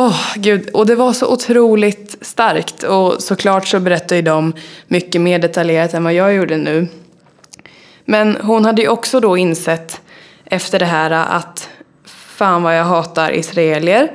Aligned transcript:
Åh, 0.00 0.20
gud. 0.34 0.68
Och 0.72 0.86
det 0.86 0.94
var 0.94 1.12
så 1.12 1.32
otroligt 1.32 2.16
starkt. 2.20 2.82
Och 2.82 3.22
såklart 3.22 3.66
så 3.66 3.80
berättade 3.80 4.16
ju 4.16 4.22
de 4.22 4.52
mycket 4.86 5.20
mer 5.20 5.38
detaljerat 5.38 5.94
än 5.94 6.04
vad 6.04 6.12
jag 6.12 6.34
gjorde 6.34 6.56
nu. 6.56 6.88
Men 8.04 8.36
hon 8.42 8.64
hade 8.64 8.82
ju 8.82 8.88
också 8.88 9.20
då 9.20 9.36
insett 9.36 10.00
efter 10.44 10.78
det 10.78 10.84
här 10.84 11.10
att 11.10 11.68
fan 12.04 12.62
vad 12.62 12.78
jag 12.78 12.84
hatar 12.84 13.32
israelier. 13.32 14.12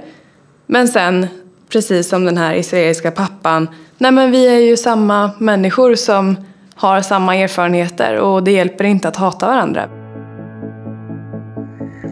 Men 0.65 0.87
sen, 0.87 1.27
precis 1.69 2.09
som 2.09 2.25
den 2.25 2.37
här 2.37 2.53
israeliska 2.53 3.11
pappan, 3.11 3.67
nej 3.97 4.11
men 4.11 4.31
vi 4.31 4.47
är 4.47 4.59
ju 4.59 4.77
samma 4.77 5.31
människor 5.37 5.95
som 5.95 6.37
har 6.75 7.01
samma 7.01 7.35
erfarenheter 7.35 8.15
och 8.15 8.43
det 8.43 8.51
hjälper 8.51 8.83
inte 8.83 9.07
att 9.07 9.15
hata 9.15 9.47
varandra. 9.47 10.02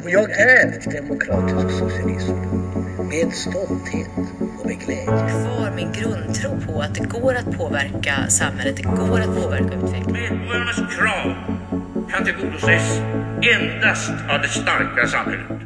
Och 0.04 0.10
jag 0.10 0.32
är 0.32 0.92
demokratisk 0.92 1.80
socialism 1.80 2.34
med 3.10 3.34
stolthet 3.34 4.08
och 4.60 4.66
med 4.66 4.80
glädje. 4.80 5.06
Kvar 5.06 5.72
min 5.76 5.92
grundtro 5.92 6.52
på 6.68 6.82
att 6.82 6.96
det 6.96 7.04
går 7.04 7.36
att 7.36 7.58
påverka 7.58 8.28
samhället, 8.30 8.78
det 8.78 8.84
går 8.84 9.20
att 9.20 9.42
påverka 9.42 9.76
utvecklingen. 9.76 10.38
Medborgarnas 10.38 10.76
krav 10.76 11.34
kan 12.12 12.26
tillgodoses 12.26 13.02
endast 13.42 14.12
av 14.30 14.42
det 14.42 14.48
starka 14.48 15.08
samhället. 15.08 15.62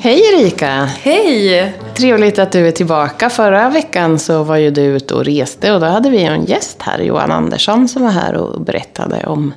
Hej 0.00 0.20
Erika! 0.34 0.84
Hej! 0.84 1.74
Trevligt 1.94 2.38
att 2.38 2.52
du 2.52 2.68
är 2.68 2.72
tillbaka. 2.72 3.30
Förra 3.30 3.68
veckan 3.68 4.18
så 4.18 4.42
var 4.42 4.56
ju 4.56 4.70
du 4.70 4.82
ute 4.82 5.14
och 5.14 5.24
reste 5.24 5.72
och 5.72 5.80
då 5.80 5.86
hade 5.86 6.10
vi 6.10 6.24
en 6.24 6.44
gäst 6.44 6.82
här, 6.82 6.98
Johan 6.98 7.32
Andersson, 7.32 7.88
som 7.88 8.02
var 8.02 8.10
här 8.10 8.34
och 8.34 8.60
berättade 8.60 9.26
om 9.26 9.54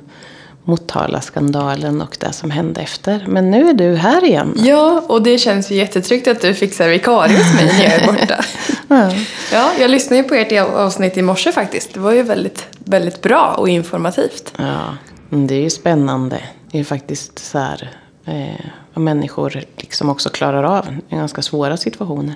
Motala-skandalen 0.66 2.02
och 2.02 2.16
det 2.20 2.32
som 2.32 2.50
hände 2.50 2.80
efter. 2.80 3.24
Men 3.28 3.50
nu 3.50 3.68
är 3.68 3.74
du 3.74 3.94
här 3.94 4.24
igen. 4.24 4.54
Ja, 4.56 5.02
och 5.08 5.22
det 5.22 5.38
känns 5.38 5.70
ju 5.70 5.74
jättetryggt 5.74 6.28
att 6.28 6.40
du 6.40 6.54
fixar 6.54 6.88
vikarie 6.88 7.36
hos 7.36 7.54
mig 7.54 7.66
när 7.66 7.84
jag 7.84 7.92
är 7.92 8.06
borta. 8.06 8.44
Ja. 8.88 9.12
Ja, 9.52 9.70
jag 9.80 9.90
lyssnade 9.90 10.22
ju 10.22 10.28
på 10.28 10.34
ert 10.34 10.52
avsnitt 10.74 11.16
i 11.16 11.22
morse 11.22 11.52
faktiskt. 11.52 11.94
Det 11.94 12.00
var 12.00 12.12
ju 12.12 12.22
väldigt, 12.22 12.66
väldigt 12.78 13.22
bra 13.22 13.54
och 13.58 13.68
informativt. 13.68 14.52
Ja, 14.58 14.96
det 15.30 15.54
är 15.54 15.60
ju 15.60 15.70
spännande. 15.70 16.40
Det 16.70 16.76
är 16.76 16.78
ju 16.78 16.84
faktiskt 16.84 17.38
så 17.38 17.58
här 17.58 17.90
eh, 18.24 18.66
vad 18.94 19.04
människor 19.04 19.62
liksom 19.76 20.10
också 20.10 20.28
klarar 20.28 20.62
av 20.62 20.86
i 21.08 21.14
ganska 21.14 21.42
svåra 21.42 21.76
situationer. 21.76 22.34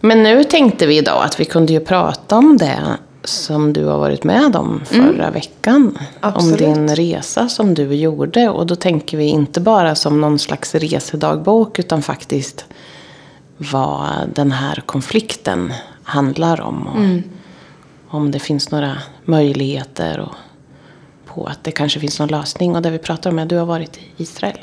Men 0.00 0.22
nu 0.22 0.44
tänkte 0.44 0.86
vi 0.86 0.98
idag 0.98 1.24
att 1.24 1.40
vi 1.40 1.44
kunde 1.44 1.72
ju 1.72 1.80
prata 1.80 2.36
om 2.36 2.56
det 2.56 2.78
som 3.28 3.72
du 3.72 3.84
har 3.84 3.98
varit 3.98 4.24
med 4.24 4.56
om 4.56 4.82
förra 4.84 5.30
veckan. 5.30 5.98
Absolut. 6.20 6.60
Om 6.60 6.66
din 6.86 6.96
resa 6.96 7.48
som 7.48 7.74
du 7.74 7.94
gjorde. 7.94 8.48
Och 8.48 8.66
då 8.66 8.76
tänker 8.76 9.16
vi 9.18 9.24
inte 9.24 9.60
bara 9.60 9.94
som 9.94 10.20
någon 10.20 10.38
slags 10.38 10.74
resedagbok 10.74 11.78
utan 11.78 12.02
faktiskt 12.02 12.64
vad 13.56 14.06
den 14.34 14.52
här 14.52 14.82
konflikten 14.86 15.72
handlar 16.02 16.60
om. 16.60 16.86
Och 16.86 18.14
Om 18.14 18.30
det 18.30 18.38
finns 18.38 18.70
några 18.70 18.98
möjligheter 19.24 20.20
och 20.20 20.34
på 21.26 21.46
att 21.46 21.64
det 21.64 21.70
kanske 21.70 22.00
finns 22.00 22.18
någon 22.18 22.28
lösning. 22.28 22.76
Och 22.76 22.82
det 22.82 22.90
vi 22.90 22.98
pratar 22.98 23.30
om 23.30 23.38
är 23.38 23.42
att 23.42 23.48
du 23.48 23.56
har 23.56 23.66
varit 23.66 23.96
i 23.96 24.22
Israel. 24.22 24.58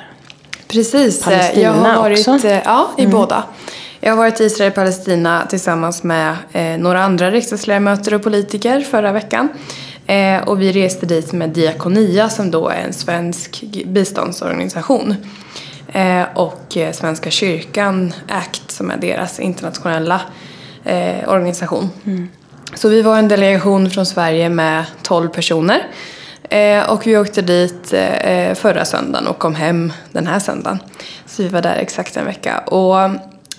Precis. 0.68 1.24
Palestina 1.24 1.62
jag 1.62 1.74
har 1.74 1.96
varit, 2.02 2.28
också? 2.28 2.48
eh, 2.48 2.62
Ja, 2.66 2.90
i 2.98 3.08
båda. 3.08 3.44
Jag 4.06 4.12
har 4.12 4.18
varit 4.18 4.42
i 4.42 4.44
Israel 4.44 4.70
och 4.70 4.76
Palestina 4.76 5.46
tillsammans 5.50 6.04
med 6.04 6.36
eh, 6.52 6.78
några 6.78 7.04
andra 7.04 7.32
riksdagsledamöter 7.32 8.14
och 8.14 8.24
politiker 8.24 8.82
förra 8.82 9.12
veckan. 9.12 9.50
Eh, 10.08 10.44
och 10.44 10.62
vi 10.62 10.72
reste 10.72 11.06
dit 11.06 11.34
med 11.34 11.50
Diakonia 11.50 12.30
som 12.30 12.52
då 12.52 12.70
är 12.70 12.82
en 12.82 12.94
svensk 12.94 13.64
biståndsorganisation. 13.86 15.16
Eh, 15.88 16.24
och 16.36 16.78
eh, 16.78 16.92
Svenska 16.92 17.32
kyrkan 17.32 18.14
ACT 18.30 18.72
som 18.72 18.92
är 18.92 18.98
deras 18.98 19.40
internationella 19.40 20.22
eh, 20.84 21.30
organisation. 21.30 21.90
Så 22.76 22.90
vi 22.90 23.02
var 23.02 23.18
en 23.18 23.28
delegation 23.28 23.90
från 23.90 24.06
Sverige 24.06 24.50
med 24.50 24.86
12 25.02 25.30
personer. 25.30 25.88
Eh, 26.50 26.90
och 26.90 27.08
vi 27.08 27.18
åkte 27.18 27.42
dit 27.42 27.94
förra 28.54 28.86
söndagen 28.86 29.28
och 29.28 29.40
kom 29.40 29.56
hem 29.56 29.94
den 30.12 30.28
här 30.28 30.40
söndagen. 30.40 30.80
Så 31.26 31.44
vi 31.44 31.50
var 31.50 31.62
där 31.62 31.76
exakt 31.76 32.18
en 32.18 32.26
vecka. 32.26 32.58
Och 32.58 33.10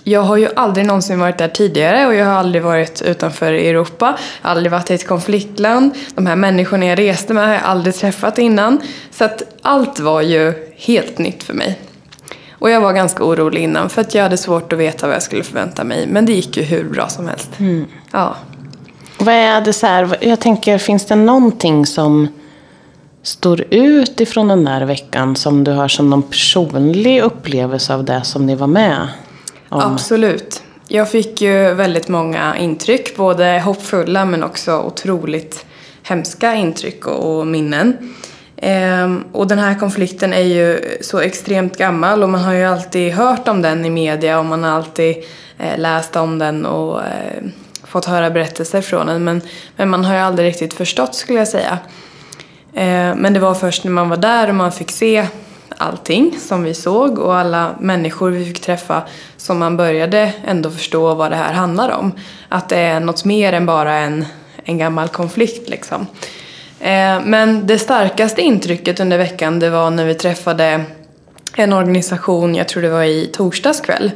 jag 0.07 0.21
har 0.21 0.37
ju 0.37 0.49
aldrig 0.55 0.85
någonsin 0.85 1.19
varit 1.19 1.37
där 1.37 1.47
tidigare 1.47 2.07
och 2.07 2.15
jag 2.15 2.25
har 2.25 2.33
aldrig 2.33 2.63
varit 2.63 3.01
utanför 3.01 3.53
Europa. 3.53 4.17
Aldrig 4.41 4.71
varit 4.71 4.91
i 4.91 4.93
ett 4.93 5.07
konfliktland. 5.07 5.91
De 6.15 6.25
här 6.25 6.35
människorna 6.35 6.85
jag 6.85 6.99
reste 6.99 7.33
med 7.33 7.47
har 7.47 7.53
jag 7.53 7.63
aldrig 7.63 7.95
träffat 7.95 8.37
innan. 8.37 8.81
Så 9.11 9.23
att 9.23 9.43
allt 9.61 9.99
var 9.99 10.21
ju 10.21 10.53
helt 10.75 11.17
nytt 11.17 11.43
för 11.43 11.53
mig. 11.53 11.79
Och 12.51 12.69
jag 12.69 12.81
var 12.81 12.93
ganska 12.93 13.23
orolig 13.23 13.63
innan 13.63 13.89
för 13.89 14.01
att 14.01 14.15
jag 14.15 14.23
hade 14.23 14.37
svårt 14.37 14.73
att 14.73 14.79
veta 14.79 15.07
vad 15.07 15.15
jag 15.15 15.23
skulle 15.23 15.43
förvänta 15.43 15.83
mig. 15.83 16.07
Men 16.07 16.25
det 16.25 16.33
gick 16.33 16.57
ju 16.57 16.63
hur 16.63 16.83
bra 16.83 17.09
som 17.09 17.27
helst. 17.27 17.49
Ja. 18.11 18.35
Vad 19.17 19.33
är 19.33 19.61
det 19.61 19.73
så 19.73 19.87
här, 19.87 20.17
jag 20.21 20.39
tänker, 20.39 20.77
finns 20.77 21.05
det 21.05 21.15
någonting 21.15 21.85
som 21.85 22.27
står 23.23 23.63
ut 23.69 24.21
ifrån 24.21 24.47
den 24.47 24.65
där 24.65 24.85
veckan 24.85 25.35
som 25.35 25.63
du 25.63 25.71
har 25.71 25.87
som 25.87 26.09
någon 26.09 26.23
personlig 26.23 27.21
upplevelse 27.21 27.93
av 27.93 28.03
det 28.03 28.21
som 28.23 28.45
ni 28.45 28.55
var 28.55 28.67
med? 28.67 29.07
Absolut. 29.81 30.63
Jag 30.87 31.11
fick 31.11 31.41
ju 31.41 31.73
väldigt 31.73 32.07
många 32.07 32.57
intryck, 32.57 33.17
både 33.17 33.61
hoppfulla 33.65 34.25
men 34.25 34.43
också 34.43 34.79
otroligt 34.79 35.65
hemska 36.03 36.55
intryck 36.55 37.07
och, 37.07 37.39
och 37.39 37.47
minnen. 37.47 38.13
Ehm, 38.57 39.23
och 39.31 39.47
den 39.47 39.59
här 39.59 39.79
konflikten 39.79 40.33
är 40.33 40.41
ju 40.41 40.97
så 41.01 41.19
extremt 41.19 41.77
gammal 41.77 42.23
och 42.23 42.29
man 42.29 42.41
har 42.41 42.53
ju 42.53 42.63
alltid 42.63 43.13
hört 43.13 43.47
om 43.47 43.61
den 43.61 43.85
i 43.85 43.89
media 43.89 44.39
och 44.39 44.45
man 44.45 44.63
har 44.63 44.71
alltid 44.71 45.15
eh, 45.57 45.77
läst 45.77 46.15
om 46.15 46.39
den 46.39 46.65
och 46.65 46.99
eh, 46.99 47.43
fått 47.83 48.05
höra 48.05 48.29
berättelser 48.29 48.81
från 48.81 49.07
den. 49.07 49.23
Men, 49.23 49.41
men 49.75 49.89
man 49.89 50.05
har 50.05 50.13
ju 50.13 50.19
aldrig 50.19 50.47
riktigt 50.47 50.73
förstått 50.73 51.15
skulle 51.15 51.39
jag 51.39 51.47
säga. 51.47 51.77
Ehm, 52.73 53.17
Men 53.17 53.33
det 53.33 53.39
var 53.39 53.53
först 53.53 53.83
när 53.83 53.91
man 53.91 54.09
var 54.09 54.17
där 54.17 54.49
och 54.49 54.55
man 54.55 54.71
fick 54.71 54.91
se 54.91 55.27
allting 55.77 56.39
som 56.39 56.63
vi 56.63 56.73
såg 56.73 57.19
och 57.19 57.35
alla 57.35 57.75
människor 57.79 58.29
vi 58.29 58.45
fick 58.45 58.61
träffa 58.61 59.01
som 59.37 59.59
man 59.59 59.77
började 59.77 60.33
ändå 60.45 60.71
förstå 60.71 61.15
vad 61.15 61.31
det 61.31 61.35
här 61.35 61.53
handlar 61.53 61.91
om. 61.91 62.11
Att 62.49 62.69
det 62.69 62.77
är 62.77 62.99
något 62.99 63.25
mer 63.25 63.53
än 63.53 63.65
bara 63.65 63.93
en, 63.93 64.25
en 64.63 64.77
gammal 64.77 65.07
konflikt 65.07 65.69
liksom. 65.69 66.07
Eh, 66.79 67.19
men 67.23 67.67
det 67.67 67.79
starkaste 67.79 68.41
intrycket 68.41 68.99
under 68.99 69.17
veckan 69.17 69.59
det 69.59 69.69
var 69.69 69.89
när 69.89 70.05
vi 70.05 70.13
träffade 70.13 70.83
en 71.55 71.73
organisation, 71.73 72.55
jag 72.55 72.67
tror 72.67 72.83
det 72.83 72.89
var 72.89 73.03
i 73.03 73.29
torsdags 73.33 73.81
kväll, 73.81 74.11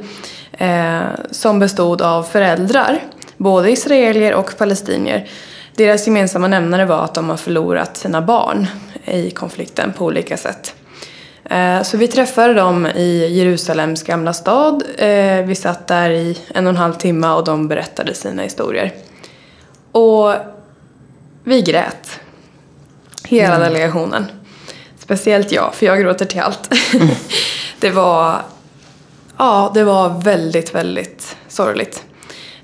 eh, 0.58 1.00
som 1.32 1.60
bestod 1.60 2.02
av 2.02 2.24
föräldrar, 2.24 3.00
både 3.38 3.72
israelier 3.72 4.34
och 4.34 4.58
palestinier. 4.58 5.28
Deras 5.76 6.08
gemensamma 6.08 6.48
nämnare 6.48 6.86
var 6.86 7.04
att 7.04 7.14
de 7.14 7.30
har 7.30 7.38
förlorat 7.38 7.98
sina 7.98 8.22
barn 8.22 8.68
i 9.06 9.32
konflikten 9.32 9.94
på 9.94 10.06
olika 10.06 10.38
sätt. 10.38 10.76
Eh, 11.50 11.82
Så 11.84 11.98
vi 11.98 12.08
träffade 12.08 12.54
dem 12.54 12.86
i 12.86 13.28
Jerusalems 13.28 14.04
gamla 14.04 14.34
stad. 14.34 14.84
Eh, 14.98 15.46
Vi 15.46 15.56
satt 15.56 15.88
där 15.88 16.10
i 16.10 16.38
en 16.54 16.66
och 16.68 16.70
en 16.70 16.78
halv 16.78 16.94
timme 16.94 17.28
och 17.28 17.44
de 17.44 17.68
berättade 17.68 18.14
sina 18.14 18.42
historier. 18.42 18.92
Och 19.92 20.34
vi 21.44 21.62
grät. 21.62 22.20
Hela 23.26 23.60
delegationen. 23.60 24.26
Speciellt 25.00 25.52
jag, 25.52 25.74
för 25.76 25.86
jag 25.86 26.00
gråter 26.00 26.26
till 26.26 26.40
allt. 26.42 26.70
det 27.80 27.90
var... 27.90 28.42
Ja, 29.38 29.72
det 29.74 29.84
var 29.84 30.22
väldigt, 30.22 30.76
väldigt 30.76 31.36
sorgligt. 31.48 32.04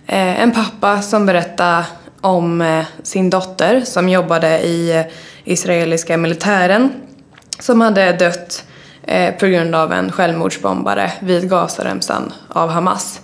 Eh, 0.07 0.41
en 0.41 0.51
pappa 0.51 1.01
som 1.01 1.25
berättade 1.25 1.85
om 2.21 2.83
sin 3.03 3.29
dotter 3.29 3.81
som 3.81 4.09
jobbade 4.09 4.59
i 4.59 5.03
israeliska 5.43 6.17
militären 6.17 6.93
som 7.59 7.81
hade 7.81 8.11
dött 8.11 8.63
eh, 9.07 9.35
på 9.35 9.47
grund 9.47 9.75
av 9.75 9.93
en 9.93 10.11
självmordsbombare 10.11 11.11
vid 11.19 11.49
Gazaremsan 11.49 12.33
av 12.49 12.69
Hamas. 12.69 13.21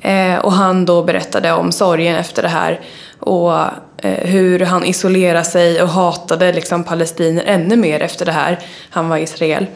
Eh, 0.00 0.36
och 0.36 0.52
han 0.52 0.86
då 0.86 1.02
berättade 1.02 1.52
om 1.52 1.72
sorgen 1.72 2.16
efter 2.16 2.42
det 2.42 2.48
här 2.48 2.80
och 3.18 3.52
eh, 3.96 4.28
hur 4.28 4.60
han 4.60 4.84
isolerade 4.84 5.44
sig 5.44 5.82
och 5.82 5.88
hatade 5.88 6.52
liksom 6.52 6.84
palestinier 6.84 7.44
ännu 7.46 7.76
mer 7.76 8.00
efter 8.00 8.26
det 8.26 8.32
här. 8.32 8.58
Han 8.90 9.08
var 9.08 9.16
Israel. 9.16 9.66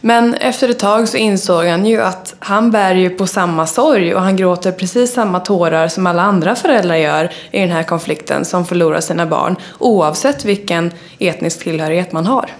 Men 0.00 0.34
efter 0.34 0.68
ett 0.68 0.78
tag 0.78 1.08
så 1.08 1.16
insåg 1.16 1.66
han 1.66 1.86
ju 1.86 2.02
att 2.02 2.34
han 2.38 2.70
bär 2.70 2.94
ju 2.94 3.10
på 3.10 3.26
samma 3.26 3.66
sorg 3.66 4.14
och 4.14 4.20
han 4.20 4.36
gråter 4.36 4.72
precis 4.72 5.12
samma 5.12 5.40
tårar 5.40 5.88
som 5.88 6.06
alla 6.06 6.22
andra 6.22 6.54
föräldrar 6.54 6.96
gör 6.96 7.32
i 7.50 7.60
den 7.60 7.70
här 7.70 7.82
konflikten 7.82 8.44
som 8.44 8.66
förlorar 8.66 9.00
sina 9.00 9.26
barn 9.26 9.56
oavsett 9.78 10.44
vilken 10.44 10.92
etnisk 11.18 11.62
tillhörighet 11.62 12.12
man 12.12 12.26
har. 12.26 12.50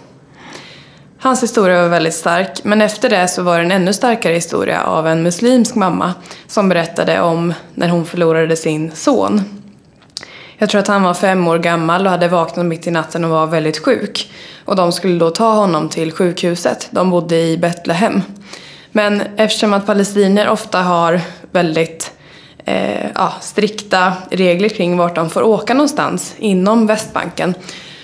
Hans 1.25 1.43
historia 1.43 1.83
var 1.83 1.89
väldigt 1.89 2.15
stark, 2.15 2.65
men 2.65 2.83
efter 2.83 3.11
det 3.11 3.29
så 3.29 3.43
var 3.43 3.59
det 3.59 3.65
en 3.65 3.71
ännu 3.71 3.93
starkare 3.93 4.35
historia 4.35 4.83
av 4.83 5.07
en 5.07 5.23
muslimsk 5.23 5.75
mamma 5.75 6.15
som 6.47 6.69
berättade 6.69 7.21
om 7.21 7.55
när 7.75 7.89
hon 7.89 8.07
förlorade 8.07 8.57
sin 8.57 8.91
son. 8.95 9.41
Jag 10.59 10.71
tror 10.71 10.81
att 10.81 10.89
han 10.89 11.03
var 11.03 11.15
fem 11.15 11.49
år 11.49 11.59
gammal 11.59 12.07
och 12.07 12.11
hade 12.11 12.29
vaknat 12.29 12.67
mitt 12.67 12.87
i 12.87 12.91
natten 12.91 13.25
och 13.25 13.31
var 13.31 13.47
väldigt 13.47 13.85
sjuk. 13.85 14.33
Och 14.65 14.77
de 14.77 14.93
skulle 14.93 15.19
då 15.19 15.31
ta 15.31 15.53
honom 15.53 15.89
till 15.89 16.13
sjukhuset. 16.13 16.89
De 16.91 17.11
bodde 17.11 17.37
i 17.37 17.57
Betlehem. 17.57 18.23
Men 18.93 19.23
eftersom 19.37 19.73
att 19.73 19.87
palestinier 19.87 20.49
ofta 20.49 20.83
har 20.83 21.21
väldigt 21.51 22.13
eh, 22.65 23.07
ja, 23.15 23.33
strikta 23.41 24.13
regler 24.31 24.69
kring 24.69 24.97
vart 24.97 25.15
de 25.15 25.31
får 25.31 25.43
åka 25.43 25.75
någonstans 25.75 26.35
inom 26.39 26.87
Västbanken 26.87 27.55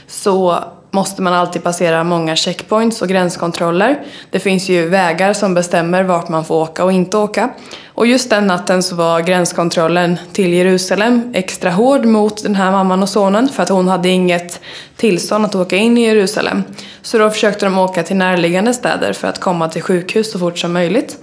så 0.06 0.64
måste 0.90 1.22
man 1.22 1.32
alltid 1.32 1.62
passera 1.62 2.04
många 2.04 2.36
checkpoints 2.36 3.02
och 3.02 3.08
gränskontroller. 3.08 4.02
Det 4.30 4.40
finns 4.40 4.68
ju 4.68 4.88
vägar 4.88 5.32
som 5.32 5.54
bestämmer 5.54 6.02
vart 6.02 6.28
man 6.28 6.44
får 6.44 6.54
åka 6.54 6.84
och 6.84 6.92
inte 6.92 7.16
åka. 7.16 7.50
Och 7.86 8.06
just 8.06 8.30
den 8.30 8.46
natten 8.46 8.82
så 8.82 8.96
var 8.96 9.20
gränskontrollen 9.20 10.18
till 10.32 10.52
Jerusalem 10.52 11.32
extra 11.34 11.70
hård 11.70 12.04
mot 12.04 12.42
den 12.42 12.54
här 12.54 12.70
mamman 12.70 13.02
och 13.02 13.08
sonen 13.08 13.48
för 13.48 13.62
att 13.62 13.68
hon 13.68 13.88
hade 13.88 14.08
inget 14.08 14.60
tillstånd 14.96 15.44
att 15.44 15.54
åka 15.54 15.76
in 15.76 15.98
i 15.98 16.06
Jerusalem. 16.06 16.62
Så 17.02 17.18
då 17.18 17.30
försökte 17.30 17.66
de 17.66 17.78
åka 17.78 18.02
till 18.02 18.16
närliggande 18.16 18.74
städer 18.74 19.12
för 19.12 19.28
att 19.28 19.40
komma 19.40 19.68
till 19.68 19.82
sjukhus 19.82 20.32
så 20.32 20.38
fort 20.38 20.58
som 20.58 20.72
möjligt. 20.72 21.18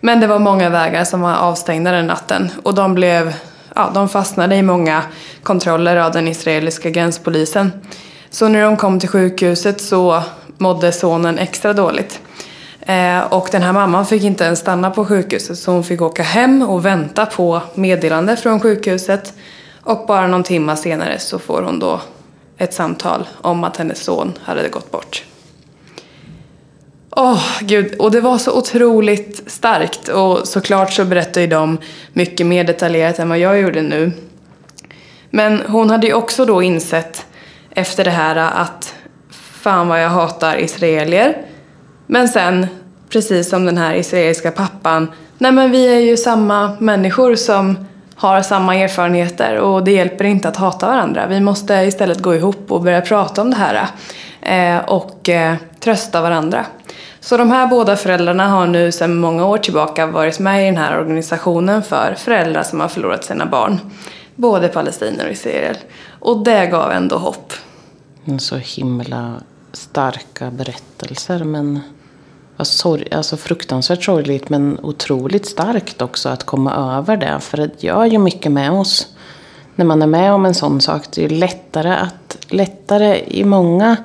Men 0.00 0.20
det 0.20 0.26
var 0.26 0.38
många 0.38 0.68
vägar 0.68 1.04
som 1.04 1.20
var 1.20 1.34
avstängda 1.34 1.92
den 1.92 2.06
natten 2.06 2.50
och 2.62 2.74
de 2.74 2.94
blev 2.94 3.34
ja, 3.74 3.90
de 3.94 4.08
fastnade 4.08 4.56
i 4.56 4.62
många 4.62 5.02
kontroller 5.42 5.96
av 5.96 6.12
den 6.12 6.28
israeliska 6.28 6.90
gränspolisen. 6.90 7.72
Så 8.36 8.48
när 8.48 8.62
de 8.62 8.76
kom 8.76 9.00
till 9.00 9.08
sjukhuset 9.08 9.80
så 9.80 10.22
mådde 10.58 10.92
sonen 10.92 11.38
extra 11.38 11.72
dåligt. 11.72 12.20
Eh, 12.80 13.20
och 13.20 13.48
den 13.52 13.62
här 13.62 13.72
mamman 13.72 14.06
fick 14.06 14.22
inte 14.22 14.44
ens 14.44 14.58
stanna 14.58 14.90
på 14.90 15.04
sjukhuset 15.04 15.58
så 15.58 15.72
hon 15.72 15.84
fick 15.84 16.02
åka 16.02 16.22
hem 16.22 16.62
och 16.62 16.84
vänta 16.84 17.26
på 17.26 17.62
meddelande 17.74 18.36
från 18.36 18.60
sjukhuset. 18.60 19.32
Och 19.82 20.06
bara 20.06 20.26
någon 20.26 20.42
timma 20.42 20.76
senare 20.76 21.18
så 21.18 21.38
får 21.38 21.62
hon 21.62 21.78
då 21.78 22.00
ett 22.58 22.74
samtal 22.74 23.28
om 23.40 23.64
att 23.64 23.76
hennes 23.76 24.04
son 24.04 24.38
hade 24.42 24.68
gått 24.68 24.90
bort. 24.90 25.24
Åh, 27.10 27.32
oh, 27.32 27.42
gud. 27.60 27.94
Och 27.94 28.10
det 28.10 28.20
var 28.20 28.38
så 28.38 28.58
otroligt 28.58 29.42
starkt. 29.46 30.08
Och 30.08 30.48
såklart 30.48 30.92
så 30.92 31.04
berättar 31.04 31.40
ju 31.40 31.46
de 31.46 31.78
mycket 32.12 32.46
mer 32.46 32.64
detaljerat 32.64 33.18
än 33.18 33.28
vad 33.28 33.38
jag 33.38 33.60
gjorde 33.60 33.82
nu. 33.82 34.12
Men 35.30 35.62
hon 35.66 35.90
hade 35.90 36.06
ju 36.06 36.12
också 36.12 36.44
då 36.44 36.62
insett 36.62 37.25
efter 37.76 38.04
det 38.04 38.10
här 38.10 38.36
att 38.36 38.94
fan 39.30 39.88
vad 39.88 40.02
jag 40.02 40.08
hatar 40.08 40.56
israelier. 40.56 41.36
Men 42.06 42.28
sen, 42.28 42.66
precis 43.08 43.48
som 43.48 43.66
den 43.66 43.78
här 43.78 43.94
israeliska 43.94 44.50
pappan, 44.50 45.12
nej 45.38 45.52
men 45.52 45.70
vi 45.70 45.94
är 45.94 46.00
ju 46.00 46.16
samma 46.16 46.76
människor 46.80 47.34
som 47.34 47.86
har 48.14 48.42
samma 48.42 48.76
erfarenheter 48.76 49.56
och 49.58 49.84
det 49.84 49.92
hjälper 49.92 50.24
inte 50.24 50.48
att 50.48 50.56
hata 50.56 50.86
varandra. 50.86 51.26
Vi 51.26 51.40
måste 51.40 51.74
istället 51.74 52.22
gå 52.22 52.34
ihop 52.34 52.72
och 52.72 52.82
börja 52.82 53.00
prata 53.00 53.42
om 53.42 53.50
det 53.50 53.56
här 53.56 53.86
eh, 54.42 54.84
och 54.84 55.28
eh, 55.28 55.54
trösta 55.80 56.20
varandra. 56.20 56.66
Så 57.20 57.36
de 57.36 57.50
här 57.50 57.66
båda 57.66 57.96
föräldrarna 57.96 58.48
har 58.48 58.66
nu 58.66 58.92
sedan 58.92 59.16
många 59.16 59.46
år 59.46 59.58
tillbaka 59.58 60.06
varit 60.06 60.38
med 60.38 60.62
i 60.62 60.66
den 60.66 60.76
här 60.76 60.98
organisationen 60.98 61.82
för 61.82 62.14
föräldrar 62.14 62.62
som 62.62 62.80
har 62.80 62.88
förlorat 62.88 63.24
sina 63.24 63.46
barn. 63.46 63.78
Både 64.34 64.68
palestinier 64.68 65.26
och 65.26 65.32
israeler. 65.32 65.76
Och 66.20 66.44
det 66.44 66.66
gav 66.66 66.92
ändå 66.92 67.16
hopp. 67.16 67.52
Så 68.38 68.56
himla 68.56 69.40
starka 69.72 70.50
berättelser 70.50 71.44
men 71.44 71.80
sorg, 72.64 73.08
alltså 73.12 73.36
fruktansvärt 73.36 74.04
sorgligt 74.04 74.48
men 74.48 74.78
otroligt 74.82 75.46
starkt 75.46 76.02
också 76.02 76.28
att 76.28 76.44
komma 76.44 76.96
över 76.98 77.16
det. 77.16 77.40
För 77.40 77.56
det 77.56 77.82
gör 77.82 78.04
ju 78.04 78.18
mycket 78.18 78.52
med 78.52 78.72
oss 78.72 79.16
när 79.74 79.84
man 79.84 80.02
är 80.02 80.06
med 80.06 80.32
om 80.32 80.46
en 80.46 80.54
sån 80.54 80.80
sak. 80.80 81.06
Det 81.14 81.24
är 81.24 81.28
lättare, 81.28 81.94
att, 81.94 82.38
lättare 82.48 83.24
i 83.26 83.44
många 83.44 83.96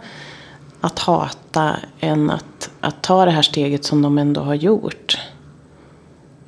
att 0.82 1.00
hata 1.00 1.76
än 2.00 2.30
att, 2.30 2.70
att 2.82 3.04
ta 3.04 3.26
det 3.26 3.32
här 3.32 3.42
steget 3.42 3.86
som 3.86 4.02
de 4.02 4.18
ändå 4.18 4.42
har 4.42 4.56
gjort. 4.56 5.20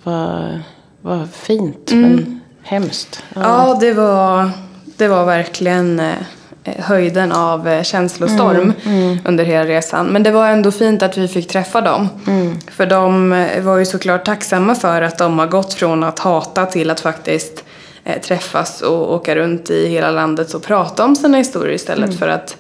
Vad, 0.04 0.60
vad 1.02 1.30
fint 1.30 1.92
mm. 1.92 2.12
men 2.12 2.40
hemskt. 2.62 3.24
Ja, 3.34 3.42
ja 3.42 3.78
det, 3.80 3.94
var, 3.94 4.50
det 4.98 5.08
var 5.08 5.26
verkligen 5.26 6.00
eh, 6.00 6.16
höjden 6.66 7.32
av 7.32 7.68
eh, 7.68 7.84
känslostorm 7.84 8.74
mm, 8.86 9.02
mm. 9.02 9.18
under 9.26 9.44
hela 9.44 9.66
resan. 9.66 10.06
Men 10.06 10.24
det 10.24 10.32
var 10.32 10.48
ändå 10.48 10.72
fint 10.72 11.04
att 11.04 11.18
vi 11.18 11.28
fick 11.28 11.48
träffa 11.48 11.82
dem. 11.82 12.10
Mm. 12.28 12.58
För 12.72 12.86
de 12.86 13.34
eh, 13.34 13.62
var 13.62 13.78
ju 13.78 13.86
såklart 13.86 14.26
tacksamma 14.26 14.76
för 14.76 15.02
att 15.02 15.18
de 15.18 15.40
har 15.40 15.48
gått 15.48 15.74
från 15.74 16.04
att 16.04 16.20
hata 16.20 16.66
till 16.66 16.90
att 16.90 17.00
faktiskt 17.00 17.64
eh, 18.04 18.22
träffas 18.22 18.82
och 18.82 19.14
åka 19.14 19.36
runt 19.36 19.70
i 19.70 19.88
hela 19.88 20.12
landet 20.12 20.54
och 20.54 20.64
prata 20.64 21.06
om 21.06 21.16
sina 21.16 21.38
historier 21.38 21.76
istället 21.76 22.10
mm. 22.10 22.18
för 22.18 22.28
att 22.28 22.58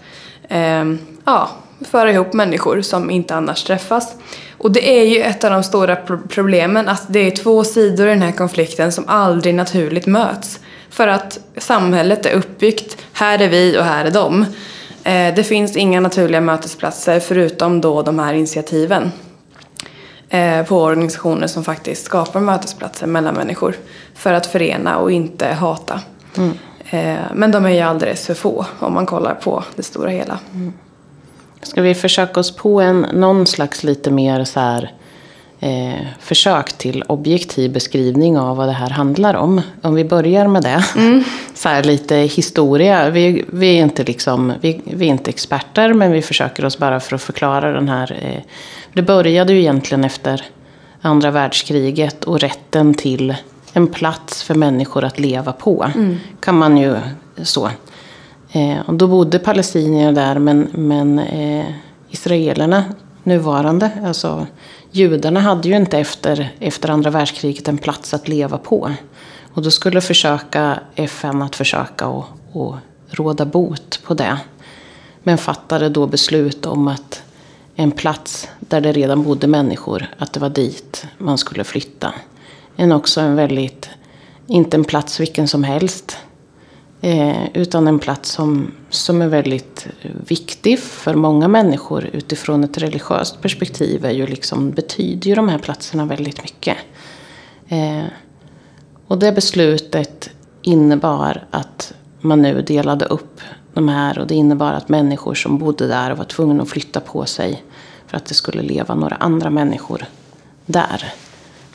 eh, 0.50 0.84
ja, 1.26 1.50
föra 1.92 2.12
ihop 2.12 2.34
människor 2.34 2.82
som 2.82 3.10
inte 3.10 3.36
annars 3.36 3.64
träffas. 3.64 4.16
Och 4.58 4.72
det 4.72 5.00
är 5.00 5.04
ju 5.04 5.22
ett 5.22 5.44
av 5.44 5.52
de 5.52 5.64
stora 5.64 5.96
problemen 6.30 6.90
att 6.90 7.04
det 7.08 7.20
är 7.20 7.32
två 7.32 7.64
sidor 7.64 8.08
i 8.08 8.10
den 8.10 8.22
här 8.22 8.32
konflikten 8.32 8.92
som 8.92 9.04
aldrig 9.08 9.56
naturligt 9.56 10.06
möts. 10.06 10.60
För 10.94 11.08
att 11.08 11.40
samhället 11.58 12.26
är 12.26 12.32
uppbyggt, 12.32 12.98
här 13.14 13.42
är 13.42 13.50
vi 13.50 13.78
och 13.80 13.84
här 13.84 14.06
är 14.06 14.12
de. 14.12 14.42
Eh, 15.04 15.36
det 15.36 15.44
finns 15.44 15.76
inga 15.76 16.00
naturliga 16.00 16.42
mötesplatser 16.42 17.20
förutom 17.20 17.82
då 17.82 18.02
de 18.02 18.20
här 18.20 18.34
initiativen 18.34 19.12
eh, 20.30 20.66
på 20.66 20.82
organisationer 20.82 21.48
som 21.48 21.64
faktiskt 21.64 22.06
skapar 22.06 22.40
mötesplatser 22.40 23.08
mellan 23.08 23.36
människor 23.36 23.76
för 24.14 24.34
att 24.34 24.46
förena 24.46 24.98
och 24.98 25.12
inte 25.12 25.48
hata. 25.48 26.02
Mm. 26.38 26.54
Eh, 26.90 27.26
men 27.34 27.52
de 27.52 27.66
är 27.66 27.70
ju 27.70 27.82
alldeles 27.82 28.26
för 28.26 28.34
få 28.34 28.66
om 28.80 28.94
man 28.94 29.06
kollar 29.06 29.36
på 29.36 29.64
det 29.76 29.84
stora 29.84 30.10
hela. 30.10 30.40
Mm. 30.54 30.74
Ska 31.62 31.82
vi 31.82 31.96
försöka 31.96 32.40
oss 32.40 32.56
på 32.56 32.82
en, 32.82 33.02
någon 33.02 33.48
slags 33.48 33.84
lite 33.84 34.12
mer 34.12 34.44
så 34.44 34.60
här, 34.60 34.92
eh, 35.64 36.06
försök 36.20 36.78
till 36.78 37.04
objektiv 37.08 37.74
beskrivning 37.74 38.38
av 38.38 38.58
vad 38.58 38.68
det 38.68 38.74
här 38.74 38.90
handlar 38.90 39.34
om? 39.34 39.62
Om 39.82 39.96
vi 39.96 40.06
börjar 40.06 40.48
med 40.48 40.64
det. 40.64 40.84
Mm. 40.96 41.24
Så 41.54 41.70
här, 41.70 41.84
lite 41.84 42.16
historia. 42.16 43.10
Vi, 43.10 43.46
vi, 43.48 43.78
är 43.80 43.84
inte 43.84 44.04
liksom, 44.04 44.54
vi, 44.62 44.82
vi, 44.84 45.06
är 45.06 45.10
inte 45.10 45.30
experter 45.30 45.94
men 45.94 46.12
vi 46.12 46.22
försöker 46.22 46.66
oss 46.66 46.78
bara 46.78 47.00
för 47.00 47.16
att 47.16 47.22
förklara 47.22 47.72
den 47.72 47.90
här. 47.90 48.18
Eh, 48.22 48.42
det 48.94 49.02
började 49.02 49.54
ju 49.54 49.60
egentligen 49.60 50.04
efter 50.04 50.42
andra 51.02 51.32
världskriget 51.32 52.24
och 52.24 52.40
rätten 52.40 52.94
till 52.94 53.36
en 53.74 53.88
plats 53.88 54.44
för 54.44 54.56
människor 54.56 55.04
att 55.04 55.20
leva 55.20 55.52
på. 55.52 55.92
Mm. 55.96 56.20
Kan 56.40 56.58
man 56.58 56.78
ju 56.78 56.96
så. 57.44 57.70
Eh, 58.52 58.80
och 58.86 58.94
då 58.94 59.08
bodde 59.08 59.40
palestinier 59.40 60.12
där 60.12 60.40
men, 60.40 60.68
men 60.74 61.20
eh, 61.20 61.66
israelerna, 62.10 62.84
nuvarande, 63.24 63.92
alltså 64.06 64.48
judarna 64.96 65.40
hade 65.40 65.70
ju 65.70 65.76
inte 65.76 66.00
efter, 66.00 66.56
efter 66.60 66.90
andra 66.90 67.10
världskriget 67.10 67.68
en 67.68 67.78
plats 67.78 68.14
att 68.14 68.28
leva 68.28 68.58
på. 68.58 68.92
Och 69.54 69.62
då 69.62 69.72
skulle 69.72 70.02
försöka 70.02 70.80
FN 70.96 71.42
att 71.42 71.56
försöka 71.56 72.08
och, 72.08 72.26
och 72.52 72.76
råda 73.10 73.46
bot 73.46 74.00
på 74.04 74.14
det. 74.14 74.38
Men 75.24 75.38
fattade 75.38 75.90
då 75.90 76.08
beslut 76.08 76.66
om 76.66 76.88
att 76.88 77.24
en 77.76 77.92
plats 77.92 78.50
där 78.60 78.82
det 78.82 78.92
redan 78.92 79.24
bodde 79.24 79.48
människor, 79.48 80.06
att 80.18 80.34
det 80.34 80.40
var 80.40 80.50
dit 80.50 81.06
man 81.18 81.38
skulle 81.38 81.64
flytta. 81.64 82.14
En 82.76 82.92
också 82.92 83.22
en 83.22 83.36
väldigt, 83.36 83.90
inte 84.48 84.78
en 84.78 84.84
plats 84.84 85.20
vilken 85.20 85.48
som 85.48 85.64
helst. 85.64 86.18
Eh, 87.06 87.48
utan 87.54 87.88
en 87.88 88.00
plats 88.00 88.30
som, 88.30 88.72
som 88.90 89.22
är 89.22 89.28
väldigt 89.28 89.88
viktig 90.28 90.80
för 90.80 91.14
många 91.14 91.48
människor 91.48 92.10
utifrån 92.14 92.64
ett 92.64 92.78
religiöst 92.78 93.42
perspektiv. 93.42 94.06
Är 94.06 94.12
ju 94.12 94.28
liksom, 94.28 94.72
betyder 94.72 95.28
ju 95.30 95.36
de 95.36 95.50
här 95.50 95.58
platserna 95.58 96.06
väldigt 96.06 96.44
mycket. 96.44 96.78
Eh, 97.68 98.04
och 99.08 99.20
det 99.20 99.32
beslutet 99.32 100.30
innebar 100.62 101.44
att 101.52 101.94
man 102.22 102.42
nu 102.42 102.62
delade 102.62 103.06
upp 103.06 103.42
de 103.74 103.88
här. 103.90 104.20
Och 104.20 104.28
det 104.28 104.36
innebar 104.36 104.74
att 104.74 104.90
människor 104.90 105.34
som 105.34 105.58
bodde 105.58 105.88
där 105.88 106.12
var 106.12 106.26
tvungna 106.26 106.64
att 106.64 106.70
flytta 106.70 107.00
på 107.00 107.26
sig. 107.26 107.64
För 108.08 108.18
att 108.18 108.26
det 108.26 108.34
skulle 108.34 108.62
leva 108.62 108.96
några 108.96 109.16
andra 109.16 109.50
människor 109.50 110.06
där. 110.66 111.14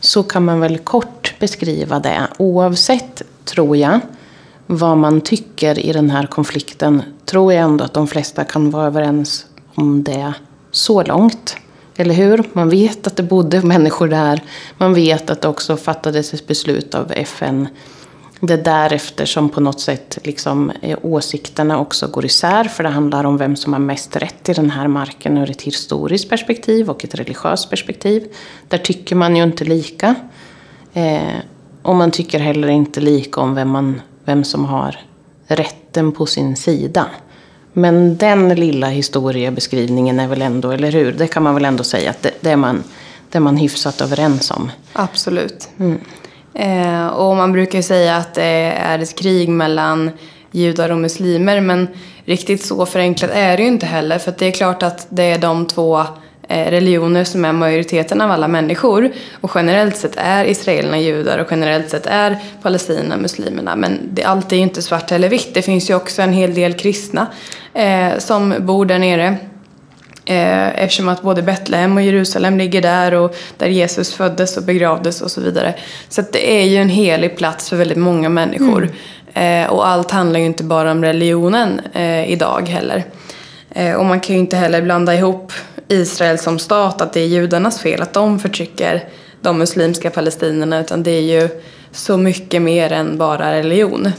Så 0.01 0.23
kan 0.23 0.45
man 0.45 0.61
väl 0.61 0.79
kort 0.79 1.35
beskriva 1.39 2.01
det. 2.01 2.29
Oavsett, 2.39 3.23
tror 3.45 3.77
jag, 3.77 4.01
vad 4.71 4.97
man 4.99 5.21
tycker 5.21 5.79
i 5.79 5.93
den 5.93 6.11
här 6.11 6.27
konflikten 6.27 7.03
tror 7.25 7.53
jag 7.53 7.63
ändå 7.63 7.85
att 7.85 7.95
de 7.95 8.07
flesta 8.07 8.45
kan 8.45 8.71
vara 8.71 8.87
överens 8.87 9.47
om 9.75 10.05
det 10.05 10.33
så 10.71 11.03
långt. 11.03 11.57
Eller 11.97 12.15
hur? 12.15 12.45
Man 12.53 12.69
vet 12.69 13.07
att 13.07 13.17
det 13.17 13.23
bodde 13.23 13.63
människor 13.67 14.09
där. 14.09 14.43
Man 14.79 14.95
vet 14.95 15.31
att 15.31 15.41
det 15.41 15.49
också 15.49 15.77
fattades 15.77 16.35
ett 16.35 16.47
beslut 16.47 16.95
av 16.95 17.13
FN. 17.13 17.69
Det 18.41 18.55
är 18.55 18.63
därefter 18.65 19.25
som 19.25 19.49
på 19.49 19.61
något 19.61 19.81
sätt 19.81 20.19
liksom, 20.25 20.73
eh, 20.83 20.99
åsikterna 21.03 21.81
också 21.81 22.09
går 22.09 22.25
isär. 22.25 22.65
För 22.65 22.83
det 22.83 22.89
handlar 22.89 23.25
om 23.25 23.37
vem 23.37 23.57
som 23.57 23.73
har 23.73 23.81
mest 23.81 24.17
rätt 24.17 24.49
i 24.49 24.53
den 24.53 24.71
här 24.71 24.89
marken 24.89 25.39
ur 25.39 25.51
ett 25.51 25.63
historiskt 25.63 26.29
perspektiv 26.29 26.91
och 26.91 27.05
ett 27.05 27.15
religiöst 27.15 27.71
perspektiv. 27.71 28.27
Där 28.69 28.79
tycker 28.79 29.17
man 29.17 29.37
ju 29.37 29.43
inte 29.43 29.65
lika. 29.65 30.15
Eh, 30.93 31.39
och 31.83 31.95
man 31.95 32.11
tycker 32.11 32.39
heller 32.39 32.69
inte 32.69 33.01
lika 33.01 33.41
om 33.41 33.55
vem 33.55 33.69
man 33.69 34.01
vem 34.29 34.45
som 34.45 34.65
har 34.65 34.97
rätten 35.47 36.13
på 36.13 36.27
sin 36.27 36.57
sida. 36.57 37.07
Men 37.73 38.17
den 38.17 38.49
lilla 38.49 38.87
historiebeskrivningen 38.89 40.21
är 40.21 40.29
väl 40.29 40.43
ändå, 40.43 40.71
eller 40.71 40.93
hur? 40.93 41.13
Det 41.13 41.27
kan 41.27 41.43
man 41.43 41.55
väl 41.55 41.65
ändå 41.65 41.85
säga 41.85 42.11
att 42.11 42.23
det, 42.23 42.31
det, 42.41 42.51
är, 42.51 42.57
man, 42.57 42.85
det 43.31 43.39
är 43.39 43.41
man 43.41 43.57
hyfsat 43.57 44.01
överens 44.01 44.51
om. 44.51 44.71
Absolut. 44.93 45.69
Eh, 46.55 47.07
och 47.07 47.37
man 47.37 47.53
brukar 47.53 47.79
ju 47.79 47.83
säga 47.83 48.17
att 48.17 48.35
det 48.35 48.73
är 48.83 48.99
ett 48.99 49.15
krig 49.15 49.49
mellan 49.49 50.11
judar 50.51 50.91
och 50.91 50.99
muslimer 50.99 51.61
men 51.61 51.89
riktigt 52.25 52.65
så 52.65 52.87
förenklat 52.87 53.31
är 53.35 53.57
det 53.57 53.63
ju 53.63 53.69
inte 53.69 53.87
heller 53.87 54.19
för 54.19 54.35
det 54.39 54.47
är 54.47 54.53
klart 54.53 54.83
att 54.83 55.07
det 55.11 55.23
är 55.23 55.39
de 55.39 55.67
två 55.67 56.05
religioner 56.49 57.25
som 57.25 57.45
är 57.45 57.53
majoriteten 57.53 58.21
av 58.21 58.31
alla 58.31 58.49
människor 58.49 59.11
och 59.41 59.51
generellt 59.55 59.97
sett 59.97 60.17
är 60.17 60.45
israelerna 60.45 60.99
judar 60.99 61.39
och 61.39 61.47
generellt 61.51 61.91
sett 61.91 62.07
är 62.07 62.39
palestinierna 62.63 63.17
muslimerna 63.17 63.77
men 63.77 63.99
det, 64.13 64.25
allt 64.25 64.53
är 64.53 64.57
ju 64.57 64.63
inte 64.63 64.83
svart 64.83 65.13
eller 65.13 65.29
vitt. 65.29 65.55
Det 65.55 65.63
finns 65.63 65.91
ju 65.91 65.95
också 65.95 66.23
en 66.23 66.33
hel 66.33 66.55
del 66.55 66.73
kristna 66.73 67.27
eh, 67.75 68.19
som 68.19 68.55
bor 68.59 68.87
där 68.87 68.99
nere. 68.99 69.37
Eh, 70.25 70.83
eftersom 70.83 71.09
att 71.09 71.23
både 71.23 71.43
Betlehem 71.43 71.97
och 71.97 72.03
Jerusalem 72.03 72.59
ligger 72.59 72.83
där 72.83 73.15
och 73.15 73.37
där 73.57 73.67
Jesus 73.67 74.15
föddes 74.15 74.57
och 74.57 74.63
begravdes 74.63 75.21
och 75.21 75.31
så 75.31 75.41
vidare. 75.41 75.75
Så 76.09 76.23
det 76.33 76.61
är 76.61 76.65
ju 76.65 76.77
en 76.77 76.89
helig 76.89 77.37
plats 77.37 77.69
för 77.69 77.77
väldigt 77.77 77.99
många 77.99 78.29
människor. 78.29 78.91
Eh, 79.35 79.67
och 79.71 79.89
allt 79.89 80.11
handlar 80.11 80.41
ju 80.41 80.47
inte 80.47 80.65
bara 80.65 80.93
om 80.93 81.05
religionen 81.05 81.81
eh, 81.93 82.33
idag 82.33 82.69
heller. 82.69 83.05
Eh, 83.71 83.95
och 83.95 84.05
man 84.05 84.21
kan 84.21 84.35
ju 84.35 84.41
inte 84.41 84.57
heller 84.57 84.83
blanda 84.83 85.15
ihop 85.15 85.53
Israel 85.89 86.39
som 86.39 86.59
stat, 86.59 87.01
att 87.01 87.13
det 87.13 87.21
är 87.21 87.27
judarnas 87.27 87.81
fel 87.81 88.03
att 88.03 88.13
de 88.13 88.39
förtrycker 88.39 89.09
de 89.43 89.59
muslimska 89.59 90.11
palestinierna, 90.11 90.81
utan 90.81 91.03
det 91.03 91.11
är 91.11 91.41
ju 91.41 91.49
så 91.93 92.17
mycket 92.17 92.63
mer 92.63 92.93
än 92.93 93.19
bara 93.19 93.53
religion. 93.53 94.11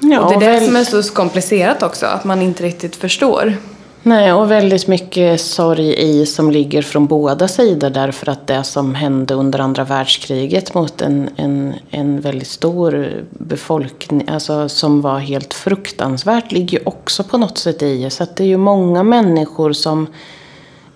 Ja, 0.00 0.20
och 0.20 0.40
det 0.40 0.46
är 0.46 0.52
det 0.52 0.58
väl- 0.58 0.66
som 0.66 0.76
är 0.76 0.84
så 1.02 1.12
komplicerat 1.12 1.82
också, 1.82 2.06
att 2.06 2.24
man 2.24 2.42
inte 2.42 2.62
riktigt 2.62 2.96
förstår. 2.96 3.56
Nej, 4.02 4.32
och 4.32 4.50
väldigt 4.50 4.86
mycket 4.86 5.40
sorg 5.40 5.94
i 5.98 6.26
som 6.26 6.50
ligger 6.50 6.82
från 6.82 7.06
båda 7.06 7.48
sidor 7.48 7.90
därför 7.90 8.28
att 8.28 8.46
det 8.46 8.64
som 8.64 8.94
hände 8.94 9.34
under 9.34 9.58
andra 9.58 9.84
världskriget 9.84 10.74
mot 10.74 11.00
en, 11.00 11.30
en, 11.36 11.74
en 11.90 12.20
väldigt 12.20 12.48
stor 12.48 13.10
befolkning, 13.30 14.24
alltså 14.28 14.68
som 14.68 15.00
var 15.00 15.18
helt 15.18 15.54
fruktansvärt, 15.54 16.52
ligger 16.52 16.78
ju 16.78 16.84
också 16.84 17.24
på 17.24 17.38
något 17.38 17.58
sätt 17.58 17.82
i. 17.82 18.10
Så 18.10 18.22
att 18.22 18.36
det 18.36 18.44
är 18.44 18.48
ju 18.48 18.56
många 18.56 19.02
människor 19.02 19.72
som 19.72 20.06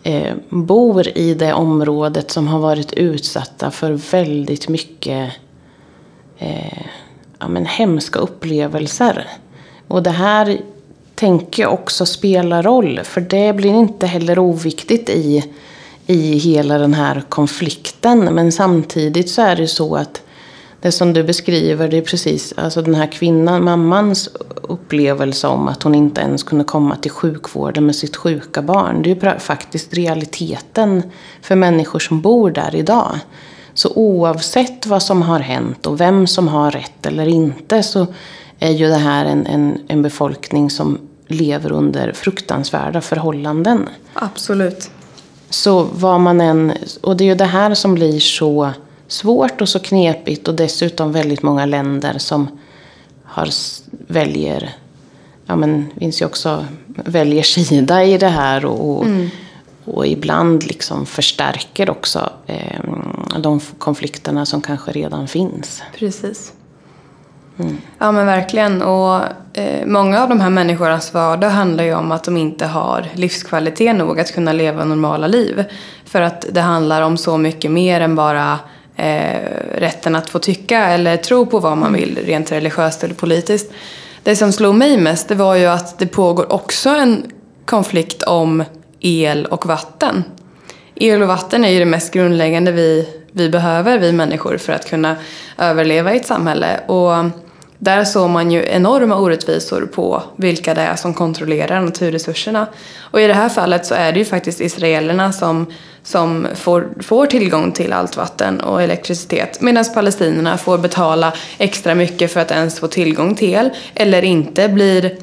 eh, 0.03 0.35
bor 0.49 1.09
i 1.19 1.35
det 1.35 1.53
området 1.53 2.31
som 2.31 2.49
har 2.49 2.59
varit 2.59 2.93
utsatta 2.93 3.71
för 3.71 3.93
väldigt 3.93 4.69
mycket 4.69 5.33
eh, 6.39 6.83
ja, 7.39 7.49
men 7.49 7.67
hemska 7.67 8.19
upplevelser. 8.19 9.27
Och 9.89 10.03
det 10.03 10.11
här 10.11 10.61
tänker 11.15 11.63
jag 11.63 11.73
också 11.73 12.07
spelar 12.07 12.63
roll. 12.63 13.01
För 13.05 13.21
det 13.21 13.53
blir 13.53 13.75
inte 13.75 14.07
heller 14.07 14.39
oviktigt 14.39 15.09
i, 15.09 15.45
i 16.07 16.39
hela 16.39 16.79
den 16.79 16.95
här 16.95 17.23
konflikten. 17.29 18.19
Men 18.19 18.53
samtidigt 18.53 19.31
så 19.31 19.43
är 19.43 19.57
det 19.57 19.63
ju 19.63 19.69
så 19.69 19.97
att 19.97 20.23
det 20.83 20.93
som 20.93 21.13
du 21.13 21.23
beskriver, 21.23 21.89
det 21.89 21.97
är 21.97 22.03
precis 22.03 22.55
alltså 22.57 22.83
den 22.83 22.95
här 22.95 23.07
kvinnan, 23.07 23.65
mammans 23.65 24.29
upplevelse 24.63 25.47
om 25.47 25.69
att 25.69 25.83
hon 25.83 25.95
inte 25.95 26.21
ens 26.21 26.43
kunde 26.43 26.65
komma 26.65 26.97
till 26.97 27.11
sjukvården 27.11 27.87
med 27.87 27.97
sitt 27.97 28.17
sjuka 28.17 28.63
barn. 28.63 29.03
Det 29.03 29.11
är 29.11 29.33
ju 29.33 29.39
faktiskt 29.39 29.95
realiteten 29.95 31.03
för 31.43 31.55
människor 31.55 31.99
som 31.99 32.21
bor 32.21 32.51
där 32.51 32.75
idag. 32.75 33.19
Så 33.75 33.93
oavsett 33.95 34.87
vad 34.87 35.03
som 35.03 35.23
har 35.23 35.41
hänt 35.41 35.87
och 35.87 36.01
vem 36.01 36.27
som 36.27 36.49
har 36.49 36.71
rätt 36.71 37.07
eller 37.07 37.27
inte 37.27 37.83
så 37.83 38.07
är 38.59 38.71
ju 38.71 38.89
det 38.89 38.95
här 38.95 39.25
en, 39.25 39.47
en, 39.47 39.79
en 39.89 40.03
befolkning 40.03 40.71
som 40.71 40.99
lever 41.27 41.73
under 41.73 42.13
fruktansvärda 42.13 43.01
förhållanden. 43.01 43.89
Absolut. 44.15 44.91
Så 45.51 45.83
vad 45.83 46.21
man 46.21 46.41
än, 46.41 46.73
och 47.01 47.17
det 47.17 47.25
är 47.25 47.29
ju 47.29 47.35
det 47.35 47.45
här 47.45 47.75
som 47.75 47.95
blir 47.95 48.21
så 48.21 48.71
svårt 49.13 49.61
och 49.61 49.69
så 49.69 49.79
knepigt 49.79 50.49
och 50.49 50.55
dessutom 50.55 51.13
väldigt 51.13 51.43
många 51.43 51.67
länder 51.67 52.19
som 52.19 52.49
har, 53.25 53.49
väljer, 53.91 54.71
ja 55.47 55.57
men 55.57 55.87
finns 55.99 56.23
ju 56.23 56.27
också, 56.27 56.67
väljer 56.87 57.43
sida 57.43 58.05
i 58.05 58.19
det 58.19 58.29
här 58.29 58.65
och, 58.65 58.91
och, 58.91 59.07
och 59.85 60.07
ibland 60.07 60.65
liksom 60.65 61.07
förstärker 61.07 61.91
också 61.91 62.31
eh, 62.47 62.81
de 63.39 63.61
konflikterna 63.79 64.47
som 64.47 64.63
kanske 64.63 64.93
redan 64.93 65.29
finns. 65.29 65.83
Precis. 65.99 66.53
Ja 67.99 68.13
men 68.13 68.27
verkligen. 68.27 68.83
Och 68.83 69.21
eh, 69.53 69.87
många 69.87 70.23
av 70.23 70.29
de 70.29 70.41
här 70.41 70.51
människornas 70.51 71.15
vardag 71.15 71.51
handlar 71.51 71.85
ju 71.85 71.95
om 71.95 72.13
att 72.13 72.25
de 72.25 72.37
inte 72.37 72.67
har 72.67 73.07
livskvalitet 73.15 73.97
nog 73.97 74.21
att 74.21 74.35
kunna 74.35 74.53
leva 74.53 74.85
normala 74.85 75.27
liv. 75.27 75.65
För 76.05 76.23
att 76.23 76.47
det 76.51 76.61
handlar 76.61 77.03
om 77.03 77.17
så 77.17 77.39
mycket 77.39 77.71
mer 77.71 78.01
än 78.01 78.15
bara 78.15 78.59
eh, 78.97 79.41
rätten 79.75 80.15
att 80.15 80.31
få 80.31 80.39
tycka 80.39 80.79
eller 80.79 81.17
tro 81.17 81.47
på 81.47 81.59
vad 81.59 81.79
man 81.79 81.93
vill 81.93 82.19
rent 82.27 82.53
religiöst 82.53 83.05
eller 83.05 83.15
politiskt. 83.15 83.73
Det 84.23 84.37
som 84.37 84.53
slog 84.53 84.75
mig 84.75 84.97
mest 84.97 85.29
det 85.29 85.35
var 85.35 85.55
ju 85.55 85.67
att 85.67 85.99
det 85.99 86.07
pågår 86.07 86.53
också 86.53 86.91
en 86.91 87.33
konflikt 87.65 88.23
om 88.23 88.65
el 89.01 89.47
och 89.47 89.67
vatten. 89.67 90.25
El 90.95 91.23
och 91.23 91.29
vatten 91.29 91.65
är 91.65 91.69
ju 91.69 91.79
det 91.79 91.85
mest 91.85 92.13
grundläggande 92.13 92.73
vi, 92.73 93.09
vi 93.33 93.49
behöver, 93.49 93.99
vi 93.99 94.13
människor, 94.13 94.57
för 94.57 94.73
att 94.73 94.91
kunna 94.91 95.17
överleva 95.59 96.15
i 96.15 96.17
ett 96.17 96.27
samhälle. 96.27 96.81
Och 96.87 97.13
där 97.83 98.05
såg 98.05 98.31
man 98.31 98.51
ju 98.51 98.65
enorma 98.69 99.17
orättvisor 99.17 99.87
på 99.87 100.23
vilka 100.37 100.75
det 100.75 100.81
är 100.81 100.97
som 100.97 101.15
kontrollerar 101.15 101.81
naturresurserna. 101.81 102.67
Och 103.01 103.21
i 103.21 103.27
det 103.27 103.35
här 103.35 103.49
fallet 103.49 103.87
så 103.87 103.95
är 103.95 104.13
det 104.13 104.19
ju 104.19 104.25
faktiskt 104.25 104.61
israelerna 104.61 105.33
som, 105.33 105.67
som 106.03 106.47
får, 106.55 106.89
får 107.01 107.27
tillgång 107.27 107.73
till 107.73 107.93
allt 107.93 108.17
vatten 108.17 108.61
och 108.61 108.83
elektricitet 108.83 109.61
medan 109.61 109.85
palestinierna 109.95 110.59
får 110.59 110.79
betala 110.79 111.33
extra 111.59 111.95
mycket 111.95 112.33
för 112.33 112.41
att 112.41 112.51
ens 112.51 112.81
få 112.81 112.89
tillgång 112.89 113.35
till 113.35 113.55
el 113.55 113.71
eller 113.95 114.25
inte 114.25 114.69
blir 114.69 115.17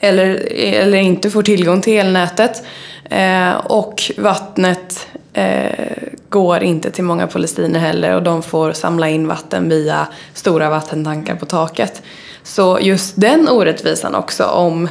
eller, 0.00 0.52
eller 0.52 0.98
inte 0.98 1.30
får 1.30 1.42
tillgång 1.42 1.80
till 1.80 1.98
elnätet. 1.98 2.62
Eh, 3.10 3.54
och 3.54 4.02
vattnet 4.18 5.06
eh, 5.32 5.96
går 6.28 6.62
inte 6.62 6.90
till 6.90 7.04
många 7.04 7.26
palestinier 7.26 7.80
heller 7.80 8.14
och 8.14 8.22
de 8.22 8.42
får 8.42 8.72
samla 8.72 9.08
in 9.08 9.28
vatten 9.28 9.68
via 9.68 10.06
stora 10.34 10.70
vattentankar 10.70 11.34
på 11.34 11.46
taket. 11.46 12.02
Så 12.42 12.78
just 12.80 13.20
den 13.20 13.48
orättvisan 13.48 14.14
också 14.14 14.44
om 14.44 14.88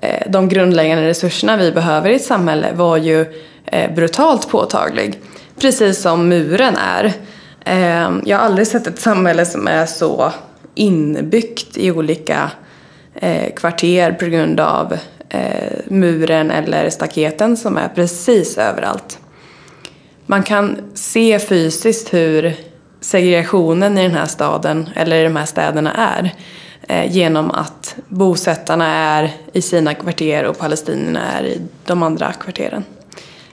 eh, 0.00 0.30
de 0.30 0.48
grundläggande 0.48 1.08
resurserna 1.08 1.56
vi 1.56 1.72
behöver 1.72 2.10
i 2.10 2.14
ett 2.14 2.24
samhälle 2.24 2.72
var 2.74 2.96
ju 2.96 3.26
eh, 3.66 3.94
brutalt 3.94 4.48
påtaglig. 4.48 5.20
Precis 5.60 6.02
som 6.02 6.28
muren 6.28 6.76
är. 6.76 7.12
Eh, 7.64 8.12
jag 8.24 8.38
har 8.38 8.44
aldrig 8.44 8.66
sett 8.66 8.86
ett 8.86 9.00
samhälle 9.00 9.46
som 9.46 9.68
är 9.68 9.86
så 9.86 10.32
inbyggt 10.74 11.76
i 11.76 11.90
olika 11.90 12.50
eh, 13.14 13.54
kvarter 13.54 14.12
på 14.12 14.24
grund 14.24 14.60
av 14.60 14.92
eh, 15.28 15.78
muren 15.86 16.50
eller 16.50 16.90
staketen 16.90 17.56
som 17.56 17.76
är 17.76 17.88
precis 17.88 18.58
överallt. 18.58 19.18
Man 20.26 20.42
kan 20.42 20.80
se 20.94 21.38
fysiskt 21.38 22.14
hur 22.14 22.54
segregationen 23.00 23.98
i 23.98 24.02
den 24.02 24.16
här 24.16 24.26
staden, 24.26 24.88
eller 24.94 25.16
i 25.16 25.24
de 25.24 25.36
här 25.36 25.46
städerna 25.46 25.92
är. 25.92 26.34
Eh, 26.88 27.12
genom 27.12 27.50
att 27.50 27.96
bosättarna 28.08 28.86
är 28.86 29.30
i 29.52 29.62
sina 29.62 29.94
kvarter 29.94 30.44
och 30.44 30.58
palestinierna 30.58 31.32
är 31.32 31.44
i 31.44 31.60
de 31.84 32.02
andra 32.02 32.32
kvarteren. 32.32 32.84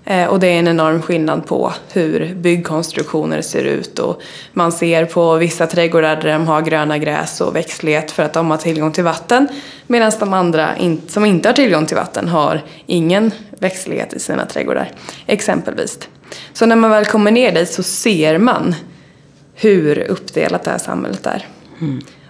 Eh, 0.06 0.28
och 0.28 0.40
det 0.40 0.48
är 0.48 0.60
en 0.60 0.68
enorm 0.68 1.02
skillnad 1.02 1.46
på 1.46 1.74
hur 1.94 2.34
byggkonstruktioner 2.36 3.42
ser 3.42 3.64
ut 3.64 4.00
och 4.00 4.22
man 4.54 4.72
ser 4.72 5.06
på 5.06 5.36
vissa 5.36 5.68
trädgårdar 5.68 6.16
där 6.16 6.34
de 6.34 6.48
har 6.48 6.62
gröna 6.62 6.98
gräs 6.98 7.42
och 7.42 7.56
växtlighet 7.56 8.12
för 8.12 8.24
att 8.24 8.34
de 8.34 8.52
har 8.52 8.58
tillgång 8.58 8.92
till 8.92 9.04
vatten 9.04 9.48
medan 9.88 10.12
de 10.20 10.34
andra 10.34 10.70
som 11.08 11.26
inte 11.26 11.50
har 11.50 11.54
tillgång 11.54 11.86
till 11.86 11.98
vatten 11.98 12.28
har 12.28 12.62
ingen 12.86 13.32
växtlighet 13.60 14.14
i 14.14 14.20
sina 14.20 14.46
trädgårdar, 14.46 14.92
exempelvis. 15.28 16.00
Så 16.54 16.66
när 16.66 16.76
man 16.76 16.92
väl 16.92 17.06
kommer 17.06 17.32
ner 17.32 17.52
dit 17.52 17.72
så 17.72 17.84
ser 17.84 18.38
man 18.38 18.76
hur 19.56 20.00
uppdelat 20.00 20.64
det 20.64 20.72
här 20.72 20.78
samhället 20.78 21.26
är. 21.26 21.48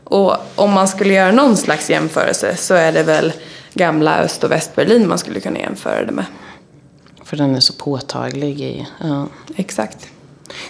Och 0.04 0.36
om 0.56 0.72
man 0.72 0.88
skulle 0.88 1.14
göra 1.14 1.32
någon 1.32 1.58
slags 1.58 1.90
jämförelse 1.90 2.56
så 2.56 2.74
är 2.74 2.92
det 2.92 3.04
väl 3.04 3.34
gamla 3.74 4.18
Öst 4.18 4.44
och 4.44 4.52
Västberlin 4.52 5.08
man 5.08 5.18
skulle 5.18 5.40
kunna 5.40 5.60
jämföra 5.60 6.06
det 6.06 6.12
med. 6.12 6.26
För 7.24 7.38
den 7.38 7.56
är 7.56 7.60
så 7.60 7.74
påtaglig 7.74 8.62
i, 8.62 8.88
ja. 9.02 9.28
Exakt. 9.56 10.08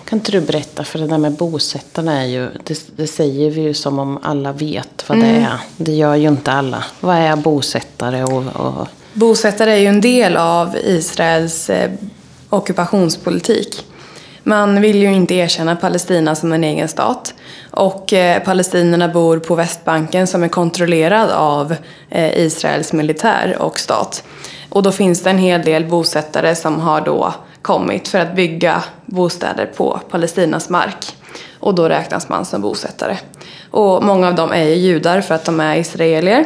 Kan 0.06 0.20
inte 0.20 0.32
du 0.32 0.42
berätta, 0.42 0.84
för 0.84 1.00
det 1.00 1.08
där 1.08 1.18
med 1.18 1.32
bosättarna 1.32 2.22
är 2.22 2.26
ju, 2.26 2.50
det, 2.64 2.98
det 2.98 3.08
säger 3.08 3.52
vi 3.52 3.62
ju 3.62 3.74
som 3.74 4.00
om 4.00 4.20
alla 4.24 4.52
vet 4.52 5.10
vad 5.10 5.18
det 5.18 5.28
är. 5.28 5.58
Det 5.78 5.92
gör 5.92 6.16
ju 6.16 6.28
inte 6.28 6.52
alla. 6.52 6.84
Vad 7.00 7.16
är 7.16 7.36
bosättare 7.36 8.24
och, 8.24 8.44
och 8.56 8.88
Bosättare 9.14 9.72
är 9.72 9.78
ju 9.78 9.86
en 9.86 10.02
del 10.02 10.38
av 10.38 10.78
Israels 10.84 11.70
eh, 11.70 11.92
ockupationspolitik. 12.52 13.86
Man 14.44 14.82
vill 14.82 15.02
ju 15.02 15.14
inte 15.14 15.36
erkänna 15.36 15.76
Palestina 15.76 16.36
som 16.36 16.54
en 16.54 16.64
egen 16.64 16.88
stat. 16.88 17.34
Och 17.72 18.14
eh, 18.14 18.44
palestinierna 18.44 19.08
bor 19.08 19.40
på 19.40 19.56
Västbanken 19.56 20.28
som 20.28 20.44
är 20.44 20.48
kontrollerad 20.48 21.30
av 21.32 21.76
eh, 22.10 22.38
Israels 22.38 22.94
militär 22.94 23.58
och 23.60 23.80
stat. 23.80 24.24
Och 24.70 24.84
då 24.84 24.92
finns 24.92 25.24
det 25.24 25.30
en 25.30 25.38
hel 25.38 25.62
del 25.62 25.86
bosättare 25.86 26.56
som 26.56 26.80
har 26.80 27.02
då 27.02 27.34
kommit 27.62 28.08
för 28.08 28.20
att 28.20 28.36
bygga 28.36 28.84
bostäder 29.06 29.66
på 29.66 30.00
Palestinas 30.10 30.70
mark. 30.70 31.16
Och 31.60 31.76
då 31.76 31.90
räknas 31.90 32.30
man 32.30 32.46
som 32.46 32.62
bosättare. 32.62 33.18
Och 33.72 34.04
många 34.04 34.28
av 34.28 34.36
dem 34.36 34.52
är 34.52 34.64
judar 34.64 35.22
för 35.22 35.36
att 35.36 35.46
de 35.46 35.60
är 35.60 35.76
israelier. 35.76 36.46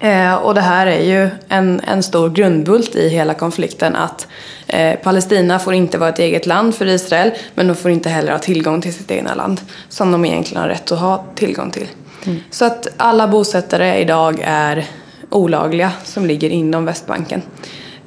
Eh, 0.00 0.34
och 0.34 0.54
det 0.54 0.60
här 0.60 0.86
är 0.86 1.02
ju 1.02 1.30
en, 1.48 1.80
en 1.80 2.02
stor 2.02 2.30
grundbult 2.30 2.94
i 2.94 3.08
hela 3.08 3.34
konflikten 3.34 3.96
att 3.96 4.26
eh, 4.66 4.98
Palestina 4.98 5.58
får 5.58 5.74
inte 5.74 5.98
vara 5.98 6.08
ett 6.08 6.18
eget 6.18 6.46
land 6.46 6.74
för 6.74 6.86
Israel 6.86 7.30
men 7.54 7.66
de 7.66 7.76
får 7.76 7.90
inte 7.90 8.08
heller 8.08 8.32
ha 8.32 8.38
tillgång 8.38 8.80
till 8.80 8.94
sitt 8.94 9.10
egna 9.10 9.34
land 9.34 9.60
som 9.88 10.12
de 10.12 10.24
egentligen 10.24 10.62
har 10.62 10.68
rätt 10.68 10.92
att 10.92 10.98
ha 10.98 11.24
tillgång 11.34 11.70
till. 11.70 11.88
Mm. 12.26 12.38
Så 12.50 12.64
att 12.64 12.88
alla 12.96 13.28
bosättare 13.28 14.00
idag 14.00 14.40
är 14.44 14.86
olagliga 15.30 15.92
som 16.04 16.26
ligger 16.26 16.50
inom 16.50 16.84
Västbanken. 16.84 17.42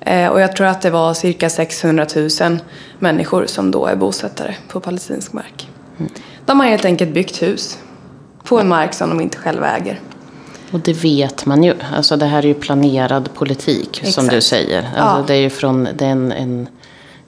Eh, 0.01 0.27
och 0.27 0.41
jag 0.41 0.55
tror 0.55 0.67
att 0.67 0.81
det 0.81 0.89
var 0.89 1.13
cirka 1.13 1.49
600 1.49 2.05
000 2.15 2.59
människor 2.99 3.45
som 3.45 3.71
då 3.71 3.85
är 3.85 3.95
bosättare 3.95 4.55
på 4.67 4.79
palestinsk 4.79 5.33
mark. 5.33 5.69
Mm. 5.99 6.11
De 6.45 6.59
har 6.59 6.67
helt 6.67 6.85
enkelt 6.85 7.13
byggt 7.13 7.41
hus 7.41 7.77
på 8.43 8.59
en 8.59 8.67
mark 8.67 8.93
som 8.93 9.09
de 9.09 9.21
inte 9.21 9.37
själva 9.37 9.77
äger. 9.77 9.99
Och 10.73 10.79
det 10.79 10.93
vet 10.93 11.45
man 11.45 11.63
ju. 11.63 11.73
Alltså 11.95 12.17
det 12.17 12.25
här 12.25 12.43
är 12.43 12.47
ju 12.47 12.53
planerad 12.53 13.33
politik 13.33 13.89
Exakt. 13.99 14.13
som 14.13 14.27
du 14.27 14.41
säger. 14.41 14.91
Alltså 14.95 15.19
ja. 15.19 15.23
Det 15.27 15.33
är 15.33 15.39
ju 15.39 15.49
från, 15.49 15.87
det 15.97 16.05
är 16.05 16.09
en, 16.09 16.31
en, 16.31 16.67